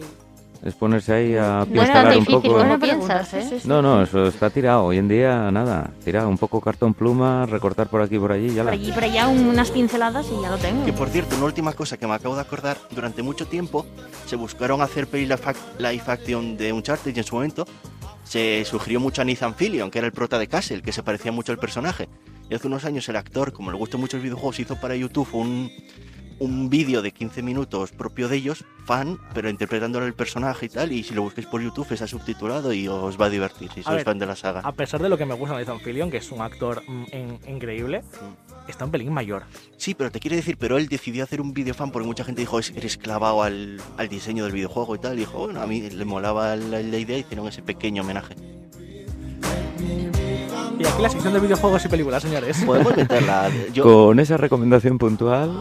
[0.62, 2.52] Es ponerse ahí a No pincelar un poco.
[2.56, 3.60] como piensas, ¿eh?
[3.64, 4.84] No, no, eso está tirado.
[4.84, 5.90] Hoy en día, nada.
[6.04, 8.70] Tirado un poco cartón pluma, recortar por aquí y por allí ya Por la.
[8.72, 10.84] allí, por allá, unas pinceladas y ya lo tengo.
[10.84, 13.84] Que por cierto, una última cosa que me acabo de acordar, durante mucho tiempo
[14.26, 17.66] se buscaron hacer peli live ac- live action de Uncharted y en su momento
[18.22, 21.32] se sugirió mucho a Nathan Fillion, que era el prota de Castle, que se parecía
[21.32, 22.08] mucho al personaje.
[22.48, 25.28] Y hace unos años el actor, como le gustan mucho los videojuegos, hizo para YouTube
[25.32, 25.70] un,
[26.42, 30.90] un vídeo de 15 minutos propio de ellos, fan, pero interpretándole el personaje y tal,
[30.92, 33.84] y si lo busquéis por YouTube está subtitulado y os va a divertir si A
[33.84, 34.60] sois ver, fan de la saga.
[34.64, 37.04] A pesar de lo que me gusta de Nathan Fillion, que es un actor mm,
[37.12, 38.02] in- increíble,
[38.66, 39.44] está un pelín mayor.
[39.76, 42.58] Sí, pero te quiere decir, pero él decidió hacer un videofan porque mucha gente dijo,
[42.58, 45.14] "Es- eres clavado al, al diseño del videojuego y tal.
[45.14, 48.34] Y dijo, bueno, a mí le molaba la, la idea y hicieron ese pequeño homenaje.
[50.78, 52.62] Y aquí la sección de videojuegos y películas, señores.
[52.64, 53.48] Podemos meterla.
[53.72, 55.52] Yo, Con esa recomendación puntual.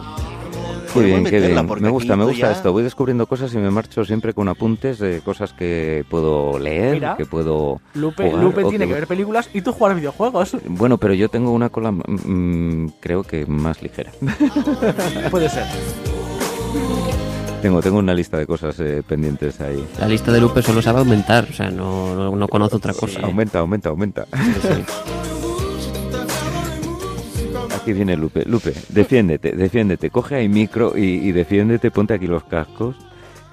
[0.94, 1.68] Qué bien, qué bien.
[1.80, 2.72] Me gusta, me gusta ya- esto.
[2.72, 7.16] Voy descubriendo cosas y me marcho siempre con apuntes de cosas que puedo leer, Mira,
[7.18, 7.82] que puedo.
[7.94, 10.58] Lupe, jugar Lupe tiene que ver películas y tú jugar videojuegos.
[10.68, 14.12] Bueno, pero yo tengo una cola, mm, creo que más ligera.
[15.32, 15.66] Puede ser.
[17.62, 19.86] Tengo, tengo una lista de cosas eh, pendientes ahí.
[20.00, 23.20] La lista de Lupe solo sabe aumentar, o sea, no, no, no conoce otra cosa.
[23.22, 24.26] Aumenta, aumenta, aumenta.
[27.82, 28.44] Aquí viene Lupe.
[28.46, 30.10] Lupe, defiéndete, defiéndete.
[30.10, 32.96] Coge ahí micro y, y defiéndete, ponte aquí los cascos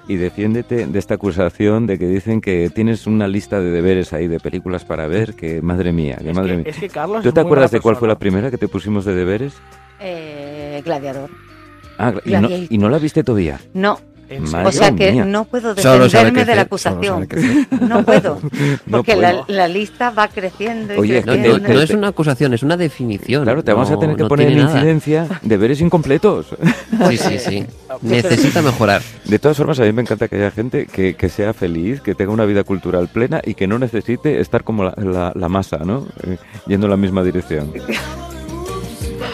[0.07, 4.27] y defiéndete de esta acusación de que dicen que tienes una lista de deberes ahí
[4.27, 6.65] de películas para ver, que madre mía, que madre que- mía.
[6.67, 9.05] es que Carlos ¿Tú es te acuerdas de cuál fue la primera que te pusimos
[9.05, 9.53] de deberes?
[9.99, 11.29] Eh, gladiador.
[11.97, 12.67] Ah, y no, Gladiator.
[12.69, 13.59] y no la viste todavía.
[13.73, 13.99] No.
[14.39, 15.25] Madre O sea que mía.
[15.25, 17.27] no puedo defenderme de la acusación.
[17.81, 18.39] No puedo.
[18.85, 19.21] No Porque puedo.
[19.21, 21.67] la, la lista va creciendo y Oye, no, creciendo.
[21.67, 23.43] no- no es una acusación, es una definición.
[23.43, 24.71] Claro, te vamos a tener que no poner en nada.
[24.73, 26.47] incidencia deberes incompletos.
[27.09, 27.65] Sí, sí, sí.
[28.01, 29.01] Necesita mejorar.
[29.25, 32.13] De todas formas, a mí me encanta que haya gente que, que sea feliz, que
[32.15, 35.77] tenga una vida cultural plena y que no necesite estar como la, la- la masa,
[35.79, 36.05] ¿no?
[36.23, 37.71] Eh, yendo en la misma dirección.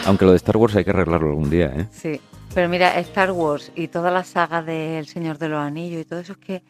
[0.06, 1.86] Aunque lo de Star Wars hay que arreglarlo algún día, ¿eh?
[1.90, 2.20] Sí,
[2.56, 6.20] pero mira, Star Wars y toda la saga del Señor de los Anillos y todo
[6.20, 6.62] eso es que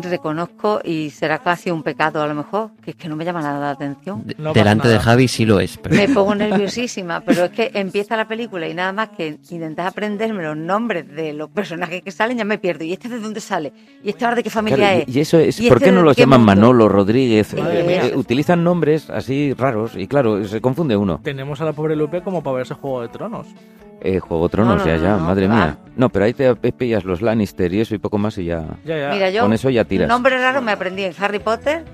[0.00, 3.42] reconozco y será casi un pecado a lo mejor, que es que no me llama
[3.42, 4.24] nada la atención.
[4.54, 5.76] Delante de Javi sí lo es.
[5.76, 5.96] Pero...
[5.96, 10.44] Me pongo nerviosísima, pero es que empieza la película y nada más que intentas aprenderme
[10.44, 12.84] los nombres de los personajes que salen, ya me pierdo.
[12.84, 13.72] ¿Y este de dónde sale?
[14.04, 15.16] ¿Y este ahora de qué familia Claro, es?
[15.16, 16.54] y, eso es, ¿Y ¿por este qué no de los qué llaman mundo?
[16.54, 17.54] Manolo, Rodríguez?
[17.54, 21.18] Eh, eh, utilizan nombres así raros y claro, se confunde uno.
[21.24, 23.48] Tenemos a la pobre Lupe como para verse Juego de Tronos.
[24.00, 25.78] Eh, Juego de Tronos, No, no, ya, no, ya, no, madre mía.
[25.96, 28.64] No, pero ahí te pillas los Lannister y eso y poco más y ya.
[28.84, 29.10] Ya, ya.
[29.10, 30.08] Mira, yo Con eso ya tiras.
[30.08, 31.84] nombre raro me aprendí en Harry Potter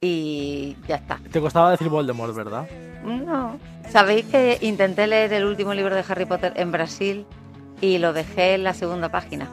[0.00, 1.18] y ya está.
[1.30, 2.66] Te costaba decir Voldemort, ¿verdad?
[3.04, 3.58] No.
[3.90, 7.26] ¿Sabéis que intenté leer el último libro de Harry Potter en Brasil
[7.80, 9.48] y lo dejé en la segunda página?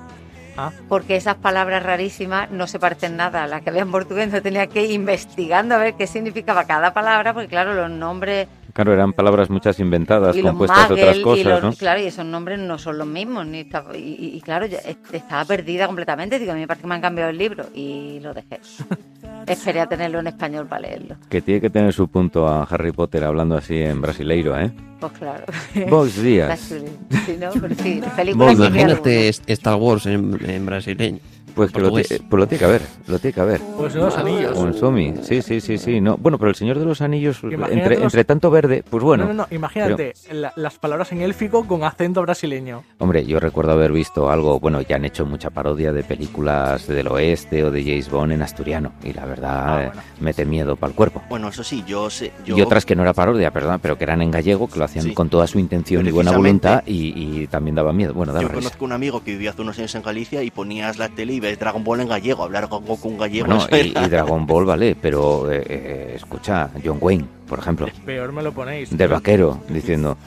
[0.55, 0.71] Ah.
[0.87, 4.43] Porque esas palabras rarísimas no se parecen nada a las que había en portugués, entonces
[4.43, 8.47] tenía que ir investigando a ver qué significaba cada palabra, porque claro, los nombres
[8.77, 11.73] Claro, eran palabras muchas inventadas, y los compuestas de otras Magel y cosas, los, ¿no?
[11.73, 14.77] claro, y esos nombres no son los mismos, ni estaba- y, y- y claro, yo
[15.11, 18.19] estaba perdida completamente, digo, a mí me parece que me han cambiado el libro y
[18.21, 18.59] lo dejé.
[19.47, 21.15] Esperé a tenerlo en español para leerlo.
[21.29, 24.71] Que tiene que tener su punto a Harry Potter hablando así en brasileiro, ¿eh?
[24.99, 25.43] Pues claro.
[25.89, 26.71] Bons días.
[26.71, 26.91] Chuli-
[27.25, 28.01] Sí, no, pero sí,
[28.35, 31.19] Vos, imagínate Star Wars en, en brasileño.
[31.57, 33.61] Pues, que lo, pues lo tiene que haber, lo tiene que haber.
[33.77, 34.57] Pues los anillos.
[34.57, 35.99] En Somi, sí, sí, sí, sí.
[35.99, 39.25] No, bueno, pero el Señor de los Anillos, entre, los- entre tanto verde, pues bueno.
[39.25, 42.83] no, no, no, imagínate la- las palabras en élfico con acento brasileño.
[42.99, 47.07] Hombre, yo recuerdo haber visto algo, bueno, ya han hecho mucha parodia de películas del
[47.07, 48.93] oeste o de James Bond en asturiano.
[49.03, 51.21] Y la verdad, eh, mete miedo para el cuerpo.
[51.29, 52.31] Bueno, eso sí, yo sé.
[52.45, 54.85] Yo, Y otras que no era parodia, perdón, pero que eran en gallego, que lo
[54.85, 55.13] hacían Sí.
[55.13, 58.13] con toda su intención y buena voluntad y, y también daba miedo.
[58.13, 58.53] Bueno, Yo risa.
[58.53, 61.39] conozco un amigo que vivía hace unos años en Galicia y ponías la tele y
[61.55, 63.47] Dragon Ball en gallego, hablar con Goku en gallego.
[63.47, 68.31] Bueno, eso y, Dragon Ball, vale, pero eh, eh, escucha, John Wayne, por ejemplo, Peor
[68.31, 68.95] me lo ponéis.
[68.95, 70.17] de vaquero, diciendo,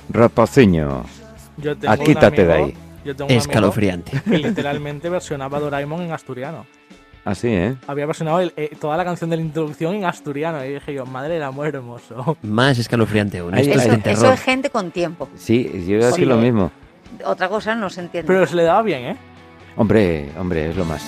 [1.86, 2.74] ah, un quítate de ahí.
[3.04, 4.20] yo tengo Escalofriante.
[4.22, 6.66] Que literalmente versionaba Doraemon en asturiano.
[7.22, 7.76] Así, ¿eh?
[7.86, 10.64] Había versionado el- eh, toda la canción de la introducción en asturiano.
[10.64, 12.38] Y dije yo, madre del amor hermoso.
[12.42, 13.52] Más escalofriante aún.
[13.54, 15.28] Ahí- Esto es Eso, eso es gente con tiempo.
[15.36, 16.70] Sí, yo iba a decir lo mismo.
[17.24, 18.26] Otra cosa no se entiende.
[18.26, 19.16] Pero se le daba bien, ¿eh?
[19.80, 21.02] Hombre, hombre, es lo más.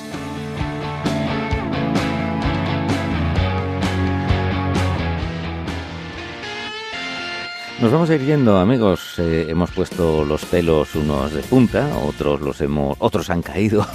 [7.82, 9.18] Nos vamos a ir yendo, amigos.
[9.18, 13.86] Eh, hemos puesto los pelos unos de punta, otros los hemos, otros han caído.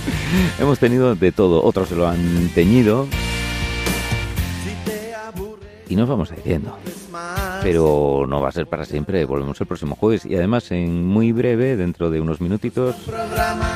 [0.58, 3.06] hemos tenido de todo, otros se lo han teñido.
[5.90, 6.74] Y nos vamos a ir yendo.
[7.62, 11.32] Pero no va a ser para siempre, volvemos el próximo jueves y además en muy
[11.32, 12.94] breve, dentro de unos minutitos,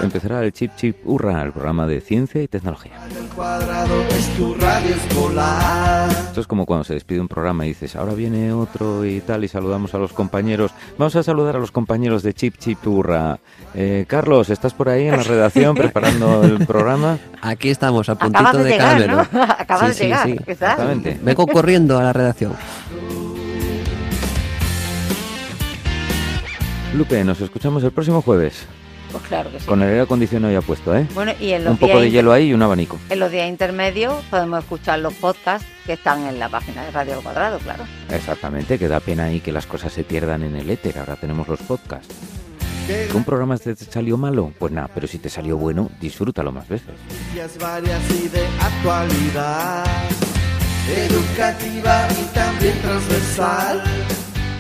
[0.03, 2.93] empezará el Chip Chip Hurra, el programa de ciencia y tecnología.
[6.29, 9.45] Esto es como cuando se despide un programa y dices, ahora viene otro y tal,
[9.45, 10.73] y saludamos a los compañeros.
[10.99, 13.39] Vamos a saludar a los compañeros de Chip Chip Hurra.
[13.75, 17.19] Eh, Carlos, ¿estás por ahí en la redacción preparando el programa?
[17.43, 19.29] Aquí estamos, a Acabas puntito de de, llegar, caramelo.
[19.33, 19.43] ¿no?
[19.59, 20.29] Acabas de Sí, llegar.
[20.47, 21.19] Exactamente.
[21.23, 22.53] Vengo corriendo a la redacción.
[26.95, 28.67] Lupe, nos escuchamos el próximo jueves.
[29.13, 29.67] Pues claro que sí.
[29.67, 31.07] Con el aire acondicionado ya puesto, ¿eh?
[31.15, 32.99] Bueno, y en los Un poco días de hielo ahí y un abanico.
[33.11, 37.15] En los días intermedios podemos escuchar los podcasts que están en la página de Radio
[37.15, 37.85] al Cuadrado, claro.
[38.11, 40.99] Exactamente, que da pena ahí que las cosas se pierdan en el éter.
[40.99, 42.15] Ahora tenemos los podcasts.
[42.87, 44.53] ¿Que un programa te salió malo?
[44.59, 46.89] Pues nada, pero si te salió bueno, disfrútalo más veces.
[47.09, 49.85] Noticias varias y de actualidad.
[50.89, 53.83] Educativa y también transversal.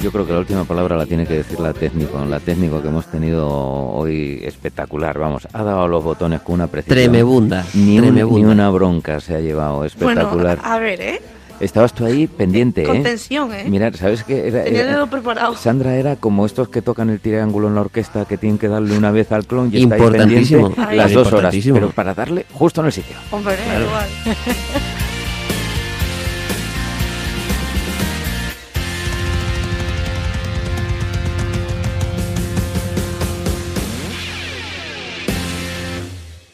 [0.03, 2.24] Yo creo que la última palabra la tiene que decir la técnico.
[2.24, 5.18] La técnico que hemos tenido hoy espectacular.
[5.18, 6.96] Vamos, ha dado los botones con una precisión.
[6.96, 8.46] Tremebunda, Ni, un- tremebunda.
[8.46, 9.84] ni una bronca se ha llevado.
[9.84, 10.57] Espectacular.
[10.59, 11.20] Bueno, a ver, ¿eh?
[11.61, 13.01] Estabas tú ahí pendiente, Con ¿eh?
[13.03, 13.66] tensión, ¿eh?
[13.68, 14.48] Mira, ¿sabes qué?
[14.48, 15.55] Era, Tenía el era- dedo preparado.
[15.57, 18.96] Sandra era como estos que tocan el triángulo en la orquesta que tienen que darle
[18.96, 20.70] una vez al clon y está ahí Importantísimo.
[20.70, 21.55] pendiente las dos horas.
[21.62, 23.16] Pero para darle justo en el sitio.
[23.30, 23.84] Hombre, Claro.
[23.84, 24.07] igual.